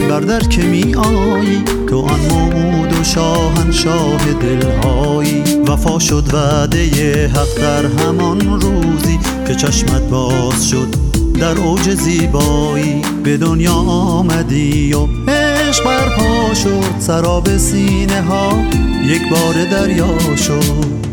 بر 0.10 0.20
در 0.20 0.40
که 0.40 0.62
می 0.62 0.96
آیی 0.96 1.64
تو 1.90 2.00
آن 2.00 2.20
موعود 2.20 3.00
و 3.00 3.04
شاهنشاه 3.04 4.34
دلهایی 4.34 5.44
وفا 5.68 6.00
شد 6.00 6.34
وعده 6.34 7.28
حق 7.28 7.62
در 7.62 7.86
همان 7.86 8.62
روزی 8.62 9.20
که 9.48 9.56
چشمت 9.56 10.02
باز 10.10 10.70
شد 10.70 10.88
در 11.40 11.58
اوج 11.58 11.90
زیبایی. 11.96 13.02
به 13.24 13.38
دنیا 13.38 13.74
آمدی 13.74 14.94
و 14.94 15.08
عشق 15.32 15.84
برپا 15.84 16.54
شد 16.54 17.00
سراب 17.00 17.58
سینه 17.58 18.22
ها 18.22 18.64
یک 19.06 19.22
بار 19.30 19.66
دریا 19.72 20.36
شد. 20.36 21.11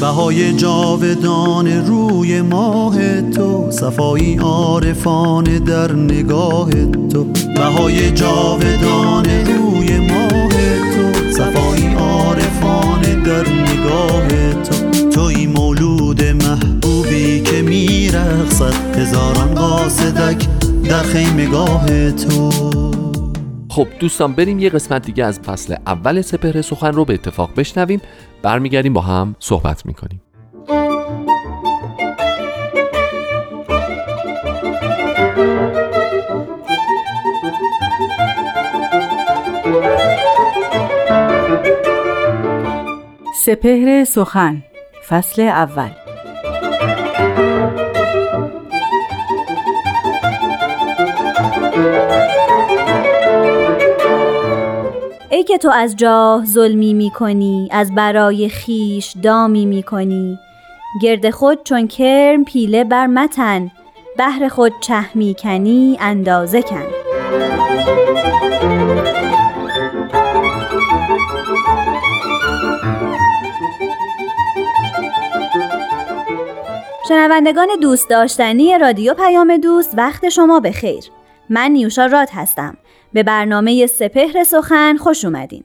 بهای 0.00 0.52
جاودان 0.52 1.86
روی 1.86 2.42
ماه 2.42 3.22
تو 3.22 3.70
صفایی 3.70 4.36
عارفانه 4.36 5.58
در 5.58 5.92
نگاه 5.92 6.70
تو. 7.12 7.24
بهای 7.56 8.10
جاودان 8.10 9.24
روی 9.24 9.98
ماه 9.98 10.48
تو 10.94 11.30
صفایی 11.32 11.94
عارفانه 11.94 13.14
در 13.14 13.48
نگاه 13.48 14.28
تو. 14.62 15.10
توی 15.10 15.46
مولود 15.46 16.22
محبوبی 16.22 17.40
که 17.40 17.62
میرقصد 17.62 18.98
هزاران 18.98 19.54
قاصدک 19.54 20.48
در 20.88 21.02
خیمگاه 21.02 22.10
تو. 22.10 22.99
خب 23.70 23.88
دوستان 24.00 24.32
بریم 24.32 24.58
یه 24.58 24.70
قسمت 24.70 25.06
دیگه 25.06 25.24
از 25.24 25.40
فصل 25.40 25.76
اول 25.86 26.20
سپهر 26.20 26.62
سخن 26.62 26.92
رو 26.92 27.04
به 27.04 27.14
اتفاق 27.14 27.50
بشنویم. 27.56 28.00
برمیگردیم 28.42 28.92
با 28.92 29.00
هم 29.00 29.36
صحبت 29.38 29.86
می‌کنیم. 29.86 30.22
سپهر 43.44 44.04
سخن 44.04 44.62
فصل 45.08 45.42
اول 45.42 45.90
تو 55.60 55.70
از 55.70 55.96
جاه 55.96 56.44
ظلمی 56.44 56.94
می 56.94 57.10
کنی 57.10 57.68
از 57.70 57.94
برای 57.94 58.48
خیش 58.48 59.14
دامی 59.22 59.66
می 59.66 59.82
کنی 59.82 60.38
گرد 61.02 61.30
خود 61.30 61.64
چون 61.64 61.88
کرم 61.88 62.44
پیله 62.44 62.84
بر 62.84 63.06
متن 63.06 63.70
بهر 64.16 64.48
خود 64.48 64.72
چه 64.80 65.04
می 65.14 65.34
کنی 65.38 65.96
اندازه 66.00 66.62
کن. 66.62 66.86
شنوندگان 77.08 77.68
دوست 77.80 78.10
داشتنی 78.10 78.78
رادیو 78.78 79.14
پیام 79.14 79.56
دوست 79.56 79.94
وقت 79.96 80.28
شما 80.28 80.60
خیر 80.74 81.04
من 81.48 81.70
نیوشا 81.70 82.06
راد 82.06 82.28
هستم. 82.32 82.76
به 83.12 83.22
برنامه 83.22 83.86
سپهر 83.86 84.44
سخن 84.44 84.96
خوش 84.96 85.24
اومدین. 85.24 85.64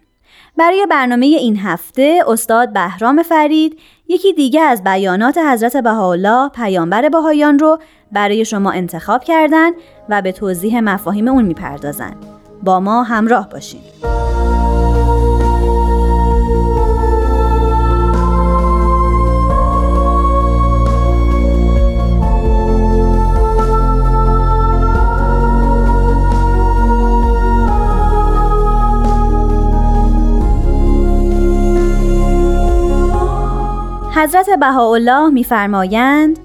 برای 0.58 0.88
برنامه 0.90 1.26
این 1.26 1.58
هفته 1.58 2.20
استاد 2.28 2.74
بهرام 2.74 3.24
فرید 3.24 3.80
یکی 4.08 4.34
دیگه 4.34 4.62
از 4.62 4.84
بیانات 4.84 5.38
حضرت 5.38 5.78
بهاءالله 5.78 6.50
پیامبر 6.50 7.10
بهایان 7.10 7.60
رو 7.60 7.80
برای 8.12 8.46
شما 8.46 8.72
انتخاب 8.72 9.24
کردن 9.24 9.72
و 10.10 10.22
به 10.22 10.32
توضیح 10.32 10.80
مفاهیم 10.80 11.28
اون 11.28 11.46
می‌پردازن. 11.46 12.16
با 12.64 12.80
ما 12.80 13.04
همراه 13.04 13.50
باشین. 13.50 13.82
حضرت 34.26 34.50
بهاءالله 34.50 35.30
میفرمایند 35.30 36.40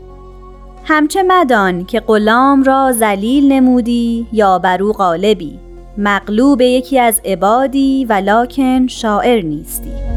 همچه 0.84 1.22
مدان 1.22 1.84
که 1.84 2.00
غلام 2.00 2.62
را 2.62 2.92
ذلیل 2.92 3.52
نمودی 3.52 4.26
یا 4.32 4.58
بر 4.58 4.82
او 4.82 4.92
غالبی 4.92 5.58
مغلوب 5.98 6.60
یکی 6.60 6.98
از 6.98 7.20
عبادی 7.24 8.06
ولکن 8.08 8.86
شاعر 8.86 9.42
نیستی. 9.42 10.09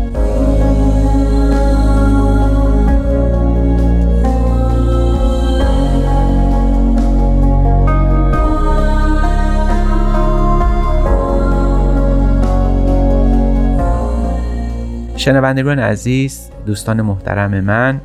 شنوندگان 15.23 15.79
عزیز 15.79 16.49
دوستان 16.65 17.01
محترم 17.01 17.59
من 17.59 18.01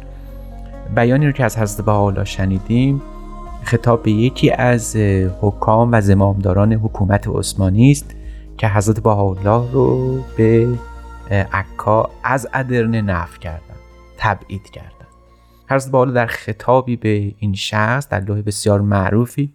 بیانی 0.97 1.27
رو 1.27 1.33
که 1.33 1.45
از 1.45 1.59
حضرت 1.59 1.87
بهاءالله 1.87 2.25
شنیدیم 2.25 3.03
خطاب 3.65 4.03
به 4.03 4.11
یکی 4.11 4.51
از 4.51 4.97
حکام 5.41 5.89
و 5.93 6.01
زمامداران 6.01 6.73
حکومت 6.73 7.29
عثمانی 7.29 7.91
است 7.91 8.15
که 8.59 8.69
حضرت 8.69 9.01
بهاءالله 9.01 9.73
رو 9.73 10.19
به 10.37 10.79
عکا 11.53 12.11
از 12.25 12.49
ادرنه 12.55 13.03
نفر 13.03 13.39
کردن 13.39 13.77
تبعید 14.19 14.71
کردن. 14.71 15.07
حضرت 15.71 15.93
بهاءالله 15.93 16.15
در 16.15 16.27
خطابی 16.27 16.97
به 16.97 17.35
این 17.39 17.55
شخص 17.55 18.09
در 18.09 18.21
لوح 18.21 18.43
بسیار 18.43 18.81
معروفی 18.81 19.55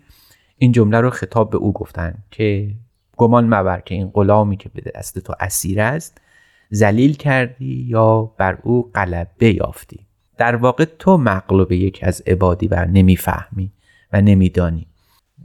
این 0.57 0.71
جمله 0.71 1.01
رو 1.01 1.09
خطاب 1.09 1.49
به 1.49 1.57
او 1.57 1.73
گفتن 1.73 2.13
که 2.31 2.71
گمان 3.17 3.53
مبر 3.53 3.79
که 3.79 3.95
این 3.95 4.09
غلامی 4.09 4.57
که 4.57 4.69
به 4.69 4.91
دست 4.95 5.19
تو 5.19 5.33
اسیر 5.39 5.81
است 5.81 6.21
ذلیل 6.73 7.15
کردی 7.15 7.85
یا 7.89 8.31
بر 8.37 8.57
او 8.63 8.91
غلبه 8.95 9.53
یافتی 9.53 10.05
در 10.37 10.55
واقع 10.55 10.85
تو 10.85 11.17
مغلوب 11.17 11.71
یکی 11.71 12.05
از 12.05 12.21
عبادی 12.27 12.67
و 12.67 12.85
نمی‌فهمی 12.85 13.71
و 14.13 14.21
نمیدانی. 14.21 14.87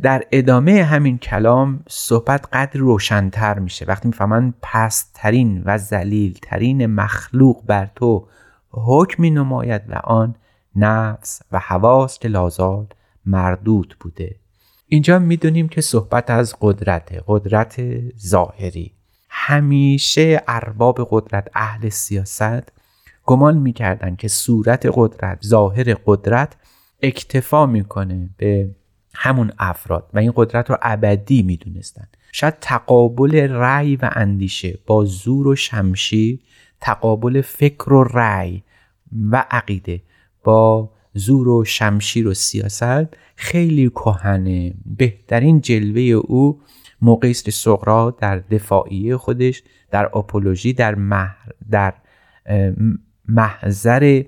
در 0.02 0.24
ادامه 0.32 0.84
همین 0.84 1.18
کلام 1.18 1.84
صحبت 1.88 2.46
قدر 2.52 2.80
روشنتر 2.80 3.58
میشه. 3.58 3.84
وقتی 3.84 4.08
می‌فهمن 4.08 4.54
پسترین 4.62 5.62
و 5.62 5.78
ترین 6.42 6.86
مخلوق 6.86 7.66
بر 7.66 7.90
تو 7.96 8.28
حکمی 8.70 9.30
نماید 9.30 9.82
و 9.88 9.94
آن 9.94 10.34
نفس 10.76 11.42
و 11.52 11.58
حواس 11.58 12.18
که 12.18 12.28
لازال 12.28 12.86
مردود 13.26 13.96
بوده. 14.00 14.36
اینجا 14.86 15.18
می‌دونیم 15.18 15.68
که 15.68 15.80
صحبت 15.80 16.30
از 16.30 16.56
قدرت 16.60 17.24
قدرت 17.26 17.80
ظاهری. 18.18 18.97
همیشه 19.40 20.42
ارباب 20.48 21.08
قدرت 21.10 21.48
اهل 21.54 21.88
سیاست 21.88 22.72
گمان 23.26 23.58
می‌کردن 23.58 24.16
که 24.16 24.28
صورت 24.28 24.88
قدرت 24.94 25.38
ظاهر 25.46 25.94
قدرت 26.06 26.56
اکتفا 27.02 27.66
می‌کنه 27.66 28.30
به 28.36 28.70
همون 29.14 29.52
افراد 29.58 30.10
و 30.14 30.18
این 30.18 30.32
قدرت 30.36 30.70
رو 30.70 30.76
ابدی 30.82 31.42
می‌دونستن. 31.42 32.08
شاید 32.32 32.54
تقابل 32.60 33.48
رأی 33.50 33.96
و 33.96 34.10
اندیشه 34.12 34.78
با 34.86 35.04
زور 35.04 35.48
و 35.48 35.56
شمشیر 35.56 36.40
تقابل 36.80 37.40
فکر 37.40 37.92
و 37.92 38.04
رأی 38.04 38.62
و 39.30 39.44
عقیده 39.50 40.02
با 40.44 40.90
زور 41.14 41.48
و 41.48 41.64
شمشیر 41.64 42.28
و 42.28 42.34
سیاست 42.34 43.16
خیلی 43.36 43.90
کهنه. 43.90 44.74
بهترین 44.86 45.60
جلوه 45.60 46.02
او 46.02 46.60
موقعی 47.00 47.30
است 47.30 47.68
در 48.20 48.38
دفاعیه 48.38 49.16
خودش 49.16 49.62
در 49.90 50.06
آپولوژی 50.06 50.72
در, 50.72 50.96
در 51.70 51.94
محضر 53.28 54.24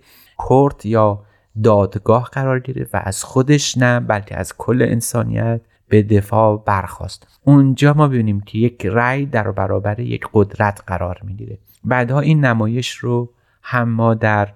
کرد 0.48 0.86
یا 0.86 1.24
دادگاه 1.62 2.28
قرار 2.32 2.60
گرفت 2.60 2.94
و 2.94 3.00
از 3.02 3.24
خودش 3.24 3.78
نه 3.78 4.00
بلکه 4.00 4.36
از 4.36 4.56
کل 4.56 4.82
انسانیت 4.82 5.60
به 5.88 6.02
دفاع 6.02 6.62
برخواست 6.66 7.40
اونجا 7.44 7.92
ما 7.92 8.08
ببینیم 8.08 8.40
که 8.40 8.58
یک 8.58 8.86
رأی 8.86 9.26
در 9.26 9.50
برابر 9.50 10.00
یک 10.00 10.26
قدرت 10.32 10.82
قرار 10.86 11.20
می‌گیره. 11.24 11.58
بعدها 11.84 12.20
این 12.20 12.44
نمایش 12.44 12.90
رو 12.90 13.32
هم 13.62 13.88
ما 13.88 14.14
در 14.14 14.48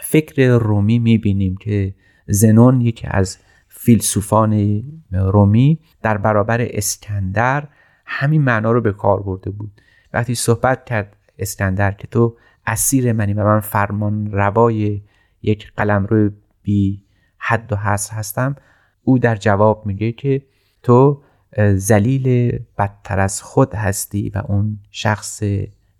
فکر 0.00 0.48
رومی 0.48 0.98
می‌بینیم 0.98 1.56
که 1.56 1.94
زنون 2.26 2.80
یکی 2.80 3.06
از 3.10 3.38
فیلسوفان 3.68 4.82
رومی 5.14 5.80
در 6.02 6.18
برابر 6.18 6.66
اسکندر 6.70 7.68
همین 8.06 8.42
معنا 8.42 8.72
رو 8.72 8.80
به 8.80 8.92
کار 8.92 9.22
برده 9.22 9.50
بود. 9.50 9.80
وقتی 10.12 10.34
صحبت 10.34 10.84
کرد 10.84 11.16
اسکندر 11.38 11.92
که 11.92 12.06
تو 12.06 12.36
اسیر 12.66 13.12
منی 13.12 13.34
و 13.34 13.44
من 13.44 13.60
فرمان 13.60 14.32
روای 14.32 15.02
یک 15.42 15.72
قلم 15.76 16.06
روی 16.06 16.30
بی 16.62 17.04
حد 17.38 17.72
و 17.72 17.76
حصر 17.76 18.14
هستم 18.14 18.56
او 19.04 19.18
در 19.18 19.36
جواب 19.36 19.86
میگه 19.86 20.12
که 20.12 20.42
تو 20.82 21.22
زلیل 21.74 22.58
بدتر 22.78 23.20
از 23.20 23.42
خود 23.42 23.74
هستی 23.74 24.30
و 24.34 24.42
اون 24.48 24.78
شخص 24.90 25.42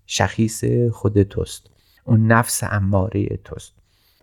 شخیص 0.05 0.63
خود 0.91 1.23
توست. 1.23 1.69
اون 2.05 2.27
نفس 2.27 2.63
اماره 2.63 3.25
توست. 3.43 3.73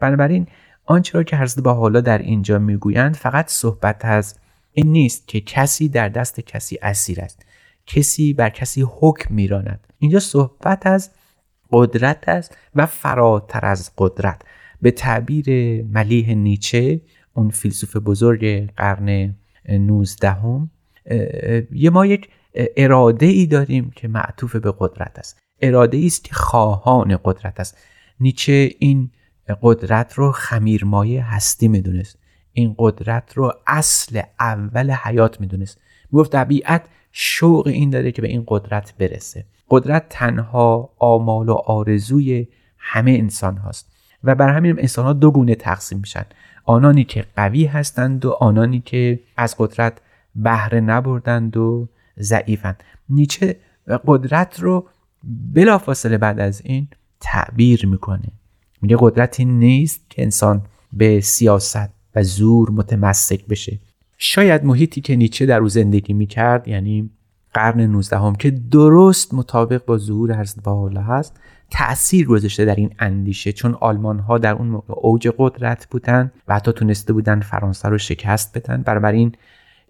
بنابراین 0.01 0.47
آنچه 0.85 1.19
را 1.19 1.25
که 1.25 1.37
حضرت 1.37 1.65
با 1.65 1.75
حالا 1.75 2.01
در 2.01 2.19
اینجا 2.19 2.59
می‌گویند 2.59 3.17
فقط 3.17 3.49
صحبت 3.49 4.05
از 4.05 4.39
این 4.73 4.93
نیست 4.93 5.29
که 5.29 5.41
کسی 5.41 5.89
در 5.89 6.09
دست 6.09 6.41
کسی 6.41 6.79
اسیر 6.83 7.21
است. 7.21 7.47
کسی 7.87 8.33
بر 8.33 8.51
کسی 8.51 8.85
حکم 9.01 9.35
میراند. 9.35 9.87
اینجا 9.99 10.21
صحبت 10.21 10.87
از 10.87 11.11
قدرت 11.73 12.29
است 12.29 12.57
و 12.75 12.87
فراتر 12.87 13.67
از 13.67 13.91
قدرت. 13.99 14.43
به 14.83 14.91
تعبیر 14.91 15.47
ملیح 15.83 16.35
نیچه 16.35 17.01
اون 17.35 17.51
فیلسوف 17.51 17.97
بزرگ 17.97 18.71
قرن 18.77 19.37
19 19.69 20.31
هم 20.31 20.71
یه 21.73 21.91
ما 21.91 22.07
یک 22.07 22.29
اراده 22.55 23.27
ای 23.27 23.47
داریم 23.47 23.91
که 23.97 24.09
معطوف 24.09 24.57
به 24.57 24.75
قدرت 24.79 25.19
است. 25.19 25.39
اراده 25.61 25.97
ای 25.97 26.07
است 26.07 26.25
که 26.25 26.35
خواهان 26.35 27.19
قدرت 27.25 27.61
است. 27.61 27.79
نیچه 28.21 28.71
این 28.79 29.11
قدرت 29.63 30.13
رو 30.13 30.33
خمیرمایه 30.33 31.25
هستی 31.25 31.69
می‌دونست. 31.69 32.19
این 32.61 32.75
قدرت 32.79 33.33
رو 33.35 33.53
اصل 33.67 34.21
اول 34.41 34.91
حیات 34.91 35.41
می‌دونست. 35.41 35.81
می‌گفت 36.13 36.33
طبیعت 36.33 36.85
شوق 37.13 37.67
این 37.67 37.91
داره 37.91 38.13
که 38.13 38.23
به 38.23 38.29
این 38.29 38.45
قدرت 38.47 38.95
برسه. 38.99 39.45
قدرت 39.71 40.07
تنها 40.09 40.91
آمال 40.99 41.49
و 41.49 41.53
آرزوی 41.53 42.49
همه 42.79 43.11
انسان 43.11 43.57
هاست. 43.57 43.93
و 44.25 44.35
بر 44.35 44.49
همین 44.49 44.79
انسان 44.79 45.05
ها 45.05 45.13
دو 45.13 45.31
گونه 45.31 45.55
تقسیم 45.55 45.99
میشن. 45.99 46.25
آنانی 46.65 47.05
که 47.05 47.25
قوی 47.37 47.65
هستند 47.65 48.25
و 48.25 48.31
آنانی 48.31 48.81
که 48.81 49.21
از 49.37 49.55
قدرت 49.59 49.99
بهره 50.35 50.81
نبردند 50.81 51.57
و 51.57 51.89
ضعیفند. 52.19 52.83
نیچه 53.09 53.57
قدرت 54.07 54.61
رو 54.61 54.89
بلافاصله 55.55 56.19
بعد 56.19 56.41
از 56.41 56.63
این 56.65 56.89
تعبیر 57.21 57.87
می‌کنه. 57.87 58.33
میگه 58.83 58.97
قدرتی 59.01 59.45
نیست 59.45 60.01
که 60.11 60.23
انسان 60.23 60.63
به 60.93 61.21
سیاست 61.21 62.00
و 62.15 62.23
زور 62.23 62.71
متمسک 62.71 63.47
بشه. 63.47 63.79
شاید 64.19 64.65
محیطی 64.65 65.01
که 65.01 65.17
نیچه 65.17 65.47
در 65.47 65.61
او 65.61 65.69
زندگی 65.69 66.13
می‌کرد 66.13 66.69
یعنی 66.69 67.11
قرن 67.55 67.81
19 67.81 68.19
هم 68.19 68.35
که 68.35 68.51
درست 68.51 69.35
مطابق 69.35 69.85
با 69.85 69.99
ظهور 69.99 70.33
ارز 70.33 70.55
بالا 70.65 71.03
هست 71.03 71.41
تأثیر 71.71 72.27
گذاشته 72.27 72.65
در 72.65 72.75
این 72.75 72.91
اندیشه 72.99 73.53
چون 73.53 73.77
آلمان 73.81 74.19
ها 74.19 74.39
در 74.39 74.53
اون 74.55 74.69
موقع 74.69 74.95
اوج 74.97 75.29
قدرت 75.39 75.87
بودن 75.91 76.33
و 76.49 76.55
حتی 76.55 76.73
تونسته 76.73 77.13
بودن 77.13 77.41
فرانسه 77.41 77.89
رو 77.89 77.99
شکست 77.99 78.59
بدن. 78.59 79.05
این 79.05 79.33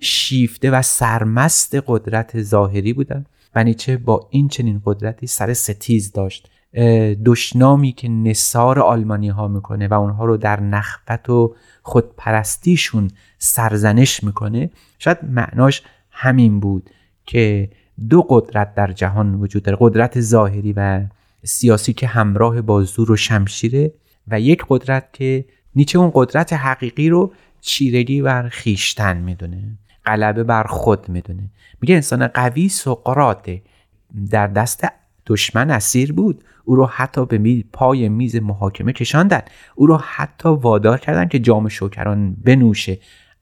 شیفته 0.00 0.70
و 0.70 0.82
سرمست 0.82 1.76
قدرت 1.86 2.42
ظاهری 2.42 2.92
بودن 2.92 3.26
و 3.54 3.64
نیچه 3.64 3.96
با 3.96 4.28
این 4.30 4.48
چنین 4.48 4.82
قدرتی 4.84 5.26
سر 5.26 5.54
ستیز 5.54 6.12
داشت. 6.12 6.50
دشنامی 7.24 7.92
که 7.92 8.08
نصار 8.08 8.78
آلمانی 8.78 9.28
ها 9.28 9.48
می‌کنه 9.48 9.88
و 9.88 9.94
اونها 9.94 10.24
رو 10.24 10.36
در 10.36 10.60
نخبت 10.60 11.30
و 11.30 11.54
خودپرستیشون 11.82 13.10
سرزنش 13.38 14.24
می‌کنه 14.24 14.70
شاید 14.98 15.18
معناش 15.22 15.82
همین 16.10 16.60
بود 16.60 16.90
که 17.26 17.70
دو 18.08 18.22
قدرت 18.22 18.74
در 18.74 18.92
جهان 18.92 19.34
وجود 19.34 19.62
داره 19.62 19.78
قدرت 19.80 20.20
ظاهری 20.20 20.72
و 20.72 21.06
سیاسی 21.44 21.92
که 21.92 22.06
همراه 22.06 22.62
با 22.62 22.82
زور 22.82 23.10
و 23.12 23.16
شمشیره 23.16 23.92
و 24.28 24.40
یک 24.40 24.64
قدرت 24.68 25.12
که 25.12 25.44
نیچه 25.74 25.98
اون 25.98 26.10
قدرت 26.14 26.52
حقیقی 26.52 27.08
رو 27.08 27.32
چیرگی 27.60 28.22
بر 28.22 28.48
خیشتن 28.48 29.16
می‌دونه 29.16 29.78
غلبه 30.06 30.44
بر 30.44 30.64
خود 30.64 31.08
می‌دونه. 31.08 31.50
میگه 31.80 31.94
انسان 31.94 32.26
قوی 32.26 32.68
سقراته 32.68 33.62
در 34.30 34.46
دست 34.46 34.99
دشمن 35.30 35.70
اسیر 35.70 36.12
بود. 36.12 36.44
او 36.64 36.76
رو 36.76 36.86
حتی 36.86 37.26
به 37.26 37.64
پای 37.72 38.08
میز 38.08 38.36
محاکمه 38.36 38.92
کشاندن. 38.92 39.40
او 39.74 39.86
رو 39.86 39.96
حتی 39.96 40.48
وادار 40.48 40.98
کردن 40.98 41.28
که 41.28 41.38
جام 41.38 41.68
شوکران 41.68 42.36
بنوشه. 42.44 42.98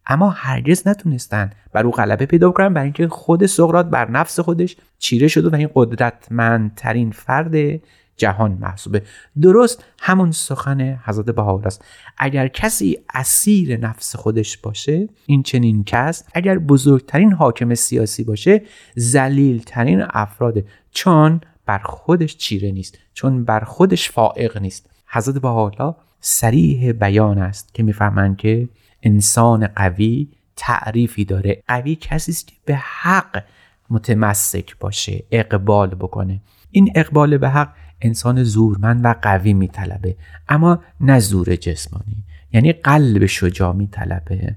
اما 0.07 0.30
هرگز 0.30 0.89
نتونستن 0.89 1.51
بر 1.72 1.86
او 1.86 1.91
غلبه 1.91 2.26
پیدا 2.26 2.51
کنن 2.51 2.74
برای 2.74 2.84
اینکه 2.84 3.09
خود 3.09 3.47
سقراط 3.47 3.86
بر 3.86 4.11
نفس 4.11 4.41
خودش 4.41 4.76
چیره 4.99 5.28
شده 5.28 5.49
و 5.49 5.55
این 5.55 5.68
قدرتمندترین 5.74 7.11
فرد 7.11 7.80
جهان 8.16 8.53
محسوبه. 8.61 9.03
درست 9.43 9.84
همون 10.01 10.30
سخن 10.30 10.99
حضرت 11.05 11.26
بهاءالله 11.26 11.66
است. 11.66 11.84
اگر 12.18 12.49
کسی 12.49 12.99
اسیر 13.14 13.80
نفس 13.80 14.16
خودش 14.16 14.59
باشه 14.59 15.09
این 15.26 15.43
چنین 15.43 15.84
کس 15.84 16.24
اگر 16.34 16.59
بزرگترین 16.59 17.32
حاکم 17.32 17.74
سیاسی 17.74 18.24
باشه 18.24 18.62
زلیلترین 18.97 20.03
افراد. 20.11 20.64
چون 20.91 21.41
بر 21.68 21.78
خودش 21.78 22.36
چیره 22.36 22.70
نیست 22.70 22.98
چون 23.14 23.44
بر 23.44 23.60
خودش 23.60 24.10
فائق 24.10 24.58
نیست. 24.58 24.90
حضرت 25.06 25.38
بهاءالله 25.38 25.94
سریح 26.20 26.92
بیان 26.92 27.38
است 27.38 27.74
که 27.74 27.82
می‌فهمند 27.82 28.36
که 28.36 28.68
انسان 29.02 29.66
قوی 29.66 30.28
تعریفی 30.56 31.24
داره. 31.24 31.62
قوی 31.68 31.96
کسی 31.96 32.32
است 32.32 32.46
که 32.48 32.54
به 32.64 32.76
حق 32.76 33.44
متمسک 33.90 34.78
باشه 34.78 35.24
اقبال 35.30 35.88
بکنه. 35.88 36.40
این 36.70 36.92
اقبال 36.94 37.38
به 37.38 37.48
حق 37.48 37.72
انسان 38.00 38.42
زورمند 38.42 39.00
و 39.04 39.14
قوی 39.22 39.52
میطلبه 39.52 40.16
اما 40.48 40.82
نه 41.00 41.18
زور 41.18 41.56
جسمانی 41.56 42.24
یعنی 42.52 42.72
قلب 42.72 43.26
شجاع 43.26 43.72
میطلبه. 43.74 44.56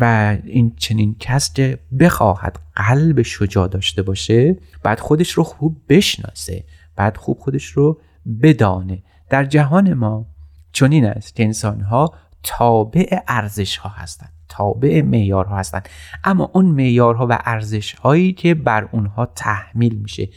و 0.00 0.36
این 0.44 0.72
چنین 0.76 1.16
کس 1.20 1.52
که 1.52 1.78
بخواهد 2.00 2.58
قلب 2.76 3.22
شجاع 3.22 3.68
داشته 3.68 4.02
باشه 4.02 4.56
بعد 4.82 5.00
خودش 5.00 5.30
رو 5.30 5.44
خوب 5.44 5.76
بشناسه 5.88 6.64
بعد 6.96 7.16
خوب 7.16 7.38
خودش 7.38 7.64
رو 7.64 8.00
بدانه. 8.42 9.02
در 9.30 9.44
جهان 9.44 9.94
ما 9.94 10.26
چنین 10.72 11.06
است 11.06 11.36
که 11.36 11.44
انسان 11.44 11.80
ها 11.80 12.14
تابع 12.42 13.20
ارزش 13.28 13.76
ها 13.76 13.88
هستند 13.88 14.32
تابع 14.48 15.02
معیارها 15.02 15.56
هستند. 15.56 15.88
اما 16.24 16.50
اون 16.54 16.66
معیارها 16.66 17.26
و 17.30 17.38
ارزش 17.44 17.94
هایی 17.94 18.32
که 18.32 18.54
بر 18.54 18.88
اونها 18.92 19.26
تحمیل 19.26 19.98
میشه 19.98 20.28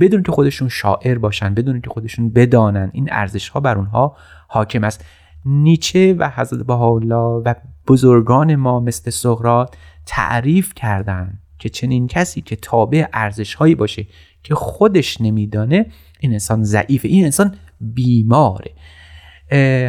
بدون 0.00 0.22
که 0.22 0.32
خودشون 0.32 0.68
شاعر 0.68 1.18
باشن 1.18 1.54
بدون 1.54 1.80
که 1.80 1.90
خودشون 1.90 2.30
بدانن 2.30 2.90
این 2.92 3.08
ارزش 3.12 3.48
ها 3.48 3.60
بر 3.60 3.78
اونها 3.78 4.16
حاکم 4.48 4.84
است. 4.84 5.04
نیچه 5.44 6.14
و 6.14 6.30
حضرت 6.34 6.66
بهاءالله 6.66 7.42
و 7.44 7.54
بزرگان 7.90 8.56
ما 8.56 8.80
مثل 8.80 9.10
سقراط 9.10 9.76
تعریف 10.06 10.74
کردن 10.74 11.38
که 11.58 11.68
چنین 11.68 12.06
کسی 12.06 12.40
که 12.40 12.56
تابع 12.56 13.06
ارزش 13.12 13.54
هایی 13.54 13.74
باشه 13.74 14.06
که 14.42 14.54
خودش 14.54 15.20
نمیدانه 15.20 15.86
این 16.20 16.32
انسان 16.32 16.64
ضعیفه 16.64 17.08
این 17.08 17.24
انسان 17.24 17.54
بیماره. 17.80 18.70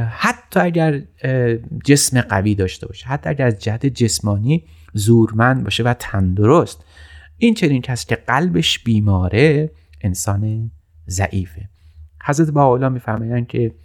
حتی 0.09 0.59
اگر 0.59 1.01
جسم 1.85 2.21
قوی 2.21 2.55
داشته 2.55 2.87
باشه 2.87 3.07
حتی 3.07 3.29
اگر 3.29 3.45
از 3.45 3.59
جهت 3.59 3.85
جسمانی 3.85 4.63
زورمند 4.93 5.63
باشه 5.63 5.83
و 5.83 5.93
تندرست 5.99 6.85
این 7.37 7.53
چنین 7.53 7.81
کسی 7.81 8.05
که 8.05 8.15
قلبش 8.15 8.79
بیماره 8.79 9.71
انسان 10.01 10.71
ضعیفه. 11.07 11.69
حضرت 12.25 12.49
با 12.49 12.89
میفرمایند 12.89 13.47
که 13.47 13.75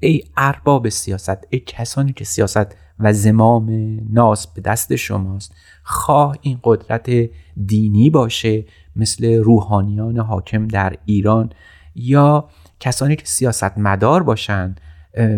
ای 0.00 0.22
ارباب 0.36 0.88
سیاست 0.88 1.46
ای 1.50 1.58
کسانی 1.58 2.12
که 2.12 2.24
سیاست 2.24 2.76
و 3.00 3.12
زمام 3.12 3.98
ناس 4.10 4.46
به 4.46 4.60
دست 4.60 4.96
شماست. 4.96 5.54
خواه 5.82 6.36
این 6.40 6.58
قدرت 6.64 7.10
دینی 7.66 8.10
باشه 8.10 8.64
مثل 8.96 9.38
روحانیان 9.38 10.18
حاکم 10.18 10.68
در 10.68 10.96
ایران 11.04 11.50
یا 11.94 12.48
کسانی 12.80 13.16
که 13.16 13.26
سیاست 13.26 13.78
مدار 13.78 14.22
باشند 14.22 14.80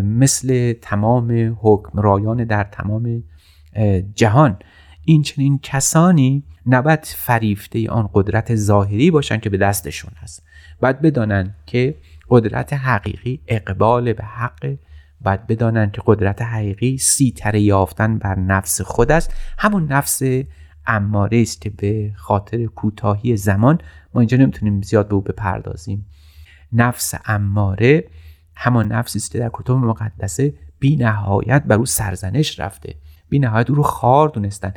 مثل 0.03 0.73
تمام 0.73 1.57
حکمرایان 1.61 2.43
در 2.43 2.63
تمام 2.63 3.23
جهان. 4.15 4.57
این 5.05 5.21
چنین 5.21 5.59
کسانی 5.63 6.43
نباید 6.65 7.05
فریفته 7.05 7.89
آن 7.89 8.09
قدرت 8.13 8.55
ظاهری 8.55 9.11
باشند 9.11 9.41
که 9.41 9.49
به 9.49 9.57
دستشون 9.57 10.11
هست. 10.17 10.43
باید 10.81 11.01
بدانند 11.01 11.55
که 11.65 11.95
قدرت 12.29 12.73
حقیقی 12.73 13.41
اقبال 13.47 14.13
به 14.13 14.23
حق 14.23 14.75
باید 15.23 15.47
بدانند 15.47 15.91
که 15.91 16.01
قدرت 16.05 16.41
حقیقی 16.41 16.97
سیتر 16.97 17.55
یافتن 17.55 18.17
بر 18.17 18.39
نفس 18.39 18.81
خود 18.81 19.11
است 19.11 19.33
همون 19.57 19.91
نفس 19.91 20.21
اماره 20.87 21.41
است 21.41 21.61
که 21.61 21.69
به 21.69 22.13
خاطر 22.15 22.65
کوتاهی 22.65 23.37
زمان 23.37 23.77
ما 24.13 24.21
اینجا 24.21 24.37
نمی‌تونیم 24.37 24.81
زیاد 24.81 25.07
به 25.07 25.15
او 25.15 25.21
بپردازیم. 25.21 26.05
نفس 26.73 27.13
اماره 27.25 28.07
همان 28.55 28.91
نفسی 28.91 29.19
است 29.19 29.31
که 29.31 29.39
در 29.39 29.49
کتب 29.53 29.71
مقدسه 29.71 30.53
بی 30.79 30.95
نهایت 30.95 31.63
بر 31.63 31.75
او 31.75 31.85
سرزنش 31.85 32.59
رفته. 32.59 32.95
بی 33.29 33.39
نهایت 33.39 33.69
او 33.69 33.75
رو 33.75 33.83
خار 33.83 34.29
دونستن. 34.29 34.73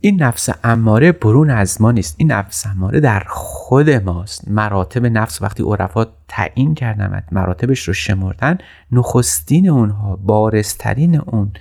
این 0.00 0.22
نفس 0.22 0.48
اماره 0.64 1.12
برون 1.12 1.50
از 1.50 1.80
ما 1.82 1.92
نیست. 1.92 2.14
این 2.18 2.32
نفس 2.32 2.66
اماره 2.66 3.00
در 3.00 3.22
خود 3.28 3.90
ماست. 3.90 4.48
مراتب 4.48 5.06
نفس 5.06 5.42
وقتی 5.42 5.62
عرفا 5.62 6.06
تعیین 6.28 6.74
کردن 6.74 7.22
مراتبش 7.32 7.88
رو 7.88 7.94
شمردن 7.94 8.58
نخستین 8.92 9.68
اونها 9.68 10.16
بارسترین 10.16 11.20
اون 11.20 11.52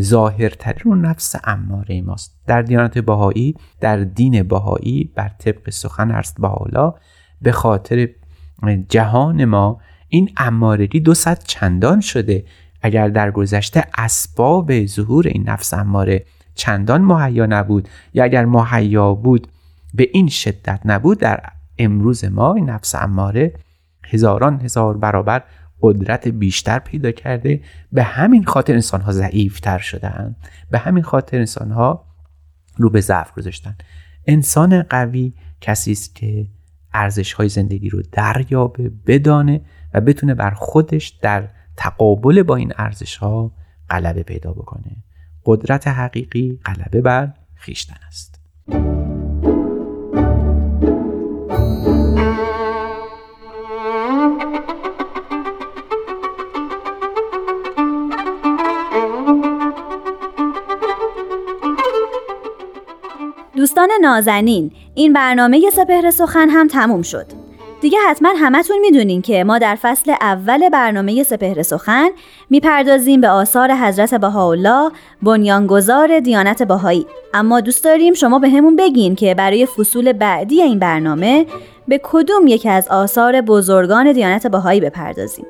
ظاهرترین 0.00 0.82
اون 0.84 1.06
نفس 1.06 1.36
اماره 1.44 2.02
ماست. 2.02 2.40
در 2.46 2.62
دیانت 2.62 2.98
باهایی 2.98 3.54
در 3.80 3.96
دین 3.96 4.42
باهایی 4.42 5.12
بر 5.14 5.28
طبق 5.38 5.70
سخن 5.70 6.10
ارست 6.10 6.36
حالا 6.40 6.94
به 7.42 7.52
خاطر 7.52 8.08
جهان 8.88 9.44
ما 9.44 9.80
این 10.08 10.30
امارگی 10.36 11.00
دو 11.00 11.14
صد 11.14 11.42
چندان 11.44 12.00
شده. 12.00 12.44
اگر 12.82 13.08
در 13.08 13.30
گذشته 13.30 13.84
اسباب 13.98 14.86
ظهور 14.86 15.26
این 15.26 15.48
نفس 15.48 15.74
اماره 15.74 16.24
چندان 16.60 17.02
مهیا 17.02 17.46
نبود. 17.46 17.88
یا 18.14 18.24
اگر 18.24 18.44
مهیا 18.44 19.14
بود 19.14 19.48
به 19.94 20.08
این 20.12 20.28
شدت 20.28 20.80
نبود. 20.84 21.18
در 21.18 21.40
امروز 21.78 22.24
ما 22.24 22.54
این 22.54 22.70
نفس 22.70 22.94
اماره 22.94 23.54
هزاران 24.04 24.60
هزار 24.60 24.96
برابر 24.96 25.42
قدرت 25.82 26.28
بیشتر 26.28 26.78
پیدا 26.78 27.10
کرده. 27.10 27.60
به 27.92 28.02
همین 28.02 28.44
خاطر 28.44 28.72
انسان 28.72 29.00
ها 29.00 29.12
ضعیفتر 29.12 29.78
شدن 29.78 30.36
به 30.70 30.78
همین 30.78 31.02
خاطر 31.02 31.38
انسان 31.38 31.70
ها 31.70 32.04
رو 32.76 32.90
به 32.90 33.00
ضعف 33.00 33.32
گذاشتن. 33.32 33.76
انسان 34.26 34.82
قوی 34.82 35.32
کسی 35.60 35.92
است 35.92 36.14
که 36.14 36.46
ارزش 36.92 37.32
های 37.32 37.48
زندگی 37.48 37.88
رو 37.88 38.02
دریابه 38.12 38.90
بدانه 39.06 39.60
و 39.94 40.00
بتونه 40.00 40.34
بر 40.34 40.50
خودش 40.50 41.08
در 41.08 41.48
تقابل 41.76 42.42
با 42.42 42.56
این 42.56 42.72
ارزش 42.76 43.16
ها 43.16 43.52
غلبه 43.90 44.22
پیدا 44.22 44.52
بکنه. 44.52 44.96
قدرت 45.44 45.88
حقیقی 45.88 46.58
غلبه 46.66 47.00
بر 47.00 47.32
خیشتن 47.54 47.96
است. 48.08 48.40
دوستان 63.56 63.88
نازنین 64.00 64.72
این 64.94 65.12
برنامه 65.12 65.70
سپهر 65.70 66.10
سخن 66.10 66.48
هم 66.50 66.68
تموم 66.68 67.02
شد. 67.02 67.39
دیگه 67.80 67.98
حتما 68.08 68.28
همتون 68.36 68.78
می‌دونین 68.78 69.22
که 69.22 69.44
ما 69.44 69.58
در 69.58 69.74
فصل 69.74 70.14
اول 70.20 70.68
برنامه 70.68 71.22
سپهر 71.22 71.62
سخن 71.62 72.08
می‌پردازیم 72.50 73.20
به 73.20 73.28
آثار 73.28 73.74
حضرت 73.74 74.14
بهاءالله 74.14 74.90
بنیانگذار 75.22 76.20
دیانت 76.20 76.62
بهایی. 76.62 77.06
اما 77.34 77.60
دوست 77.60 77.84
داریم 77.84 78.14
شما 78.14 78.38
به 78.38 78.48
همون 78.48 78.76
بگین 78.76 79.14
که 79.14 79.34
برای 79.34 79.66
فصول 79.66 80.12
بعدی 80.12 80.62
این 80.62 80.78
برنامه 80.78 81.46
به 81.88 82.00
کدوم 82.02 82.46
یکی 82.46 82.68
از 82.68 82.88
آثار 82.88 83.40
بزرگان 83.40 84.12
دیانت 84.12 84.46
بهایی 84.46 84.80
بپردازیم. 84.80 85.46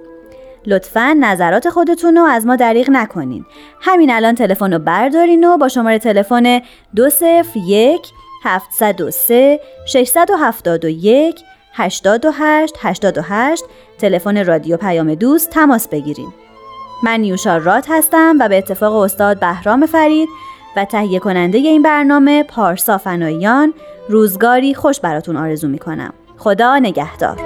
لطفا 0.66 1.16
نظرات 1.20 1.68
خودتون 1.68 2.16
رو 2.16 2.24
از 2.24 2.46
ما 2.46 2.56
دریغ 2.56 2.90
نکنین. 2.90 3.44
همین 3.80 4.10
الان 4.10 4.34
تلفن 4.34 4.72
رو 4.72 4.78
بردارین 4.78 5.44
و 5.44 5.56
با 5.56 5.68
شماره 5.68 5.98
تلفن 5.98 6.60
201 6.96 8.00
703 8.44 9.60
671 9.86 11.40
828 11.72 12.76
828 12.80 13.64
تلفن 13.98 14.44
رادیو 14.44 14.76
پیام 14.76 15.14
دوست 15.14 15.50
تماس 15.50 15.88
بگیرین 15.88 16.32
من 17.02 17.20
نیوشا 17.20 17.56
رات 17.56 17.86
هستم 17.88 18.36
و 18.40 18.48
به 18.48 18.58
اتفاق 18.58 18.94
استاد 18.94 19.40
بهرام 19.40 19.86
فرید 19.86 20.28
و 20.76 20.84
تهیه 20.84 21.18
کننده 21.18 21.58
این 21.58 21.82
برنامه 21.82 22.42
پارسا 22.42 22.98
فناییان 22.98 23.74
روزگاری 24.08 24.74
خوش 24.74 25.00
براتون 25.00 25.36
آرزو 25.36 25.68
می‌کنم. 25.68 26.14
خدا 26.38 26.78
نگهدار. 26.78 27.36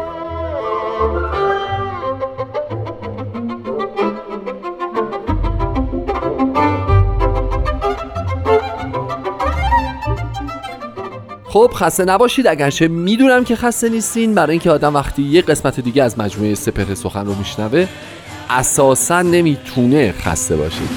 خب 11.55 11.71
خسته 11.75 12.05
نباشید. 12.05 12.47
اگرچه 12.47 12.89
می‌دونم 12.89 13.45
که 13.45 13.57
خسته 13.57 13.89
نیستین. 13.89 14.35
برای 14.35 14.51
اینکه 14.51 14.71
آدم 14.71 14.95
وقتی 14.95 15.23
یه 15.23 15.43
قسمت 15.43 15.81
دیگه 15.81 16.03
از 16.03 16.19
مجموعه 16.19 16.55
سپهر 16.55 16.95
سخن 16.95 17.27
رو 17.27 17.35
میشنوه 17.35 17.89
اساسا 18.51 19.23
نمی‌تونه 19.23 20.13
خسته 20.13 20.57
باشید. 20.57 20.89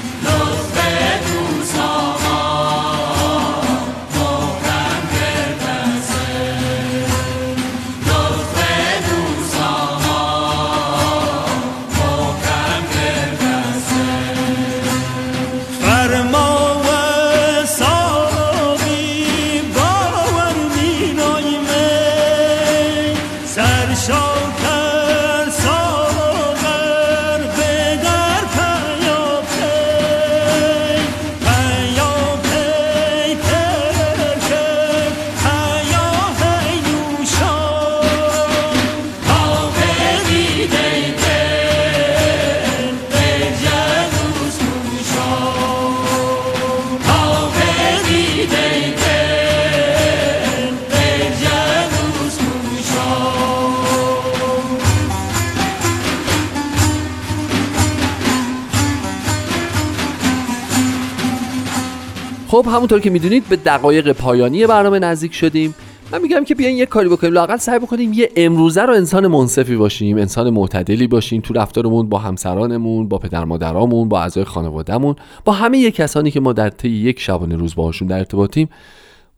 خب 62.68 62.74
همونطور 62.74 63.00
که 63.00 63.10
می‌دونید 63.10 63.48
به 63.48 63.56
دقایق 63.56 64.12
پایانی 64.12 64.66
برنامه 64.66 64.98
نزدیک 64.98 65.34
شدیم. 65.34 65.74
من 66.12 66.22
میگم 66.22 66.44
که 66.44 66.54
بیاین 66.54 66.76
یه 66.76 66.86
کاری 66.86 67.08
بکنیم 67.08 67.32
لاقل 67.32 67.56
سعی 67.56 67.78
بکنیم 67.78 68.12
یه 68.12 68.30
امروزه 68.36 68.82
رو 68.82 68.94
انسان 68.94 69.26
منصفی 69.26 69.76
باشیم 69.76 70.16
انسان 70.16 70.50
معتدلی 70.50 71.06
باشیم 71.06 71.40
تو 71.40 71.54
رفتارمون 71.54 72.08
با 72.08 72.18
همسرانمون 72.18 73.08
با 73.08 73.18
پدر 73.18 73.44
مادرامون 73.44 74.08
با 74.08 74.20
اعضای 74.20 74.44
خانوادهمون 74.44 75.16
با 75.44 75.52
همه 75.52 75.78
یک 75.78 75.94
کسانی 75.94 76.30
که 76.30 76.40
ما 76.40 76.52
در 76.52 76.70
طی 76.70 76.88
یک 76.88 77.20
شبانه 77.20 77.56
روز 77.56 77.74
باهاشون 77.74 78.08
در 78.08 78.18
ارتباطیم 78.18 78.68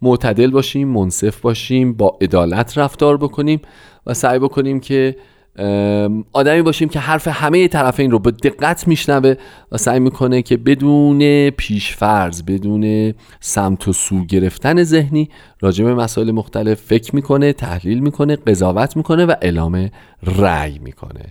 معتدل 0.02 0.50
باشیم 0.50 0.88
منصف 0.88 1.40
باشیم 1.40 1.92
با 1.92 2.18
عدالت 2.20 2.78
رفتار 2.78 3.16
بکنیم 3.16 3.60
و 4.06 4.14
سعی 4.14 4.38
بکنیم 4.38 4.80
که 4.80 5.16
آدمی 6.32 6.62
باشیم 6.62 6.88
که 6.88 6.98
حرف 6.98 7.28
همه 7.28 7.68
طرفین 7.68 8.10
رو 8.10 8.18
به 8.18 8.30
دقت 8.30 8.88
میشنوه 8.88 9.34
و 9.72 9.76
سعی 9.76 10.00
می‌کنه 10.00 10.42
که 10.42 10.56
بدون 10.56 11.50
پیشفرض 11.50 12.42
بدون 12.42 13.14
سمت 13.40 13.88
و 13.88 13.92
سو 13.92 14.24
گرفتن 14.24 14.82
ذهنی 14.82 15.28
راجع 15.60 15.84
به 15.84 15.94
مسائل 15.94 16.30
مختلف 16.30 16.80
فکر 16.80 17.14
می‌کنه 17.14 17.52
تحلیل 17.52 18.00
می‌کنه 18.00 18.36
قضاوت 18.36 18.96
می‌کنه 18.96 19.26
و 19.26 19.34
اعلام 19.42 19.90
رأی 20.22 20.78
می‌کنه. 20.78 21.24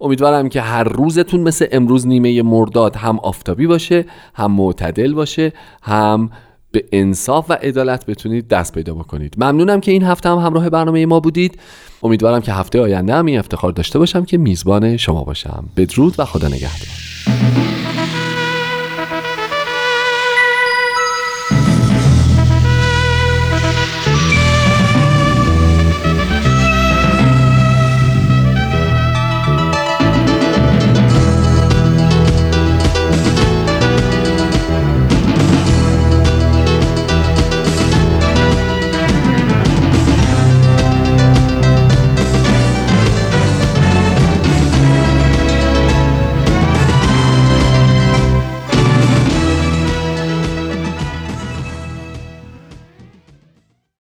امیدوارم 0.00 0.48
که 0.48 0.60
هر 0.60 0.84
روزتون 0.84 1.40
مثل 1.40 1.66
امروز 1.72 2.06
نیمه 2.06 2.42
مرداد 2.42 2.96
هم 2.96 3.18
آفتابی 3.18 3.66
باشه 3.66 4.04
هم 4.34 4.52
معتدل 4.52 5.14
باشه 5.14 5.52
هم 5.82 6.30
به 6.72 6.84
انصاف 6.92 7.50
و 7.50 7.52
عدالت 7.52 8.06
بتونید 8.06 8.48
دست 8.48 8.74
پیدا 8.74 8.94
بکنید. 8.94 9.34
ممنونم 9.36 9.80
که 9.80 9.92
این 9.92 10.02
هفته 10.02 10.28
هم 10.28 10.38
همراه 10.38 10.70
برنامه 10.70 11.06
ما 11.06 11.20
بودید. 11.20 11.58
امیدوارم 12.02 12.40
که 12.40 12.52
هفته 12.52 12.80
آینده 12.80 13.14
هم 13.14 13.26
این 13.26 13.38
افتخار 13.38 13.72
داشته 13.72 13.98
باشم 13.98 14.24
که 14.24 14.38
میزبان 14.38 14.96
شما 14.96 15.24
باشم. 15.24 15.64
بدرود 15.76 16.14
و 16.18 16.24
خدا 16.24 16.48
نگهدار. 16.48 17.71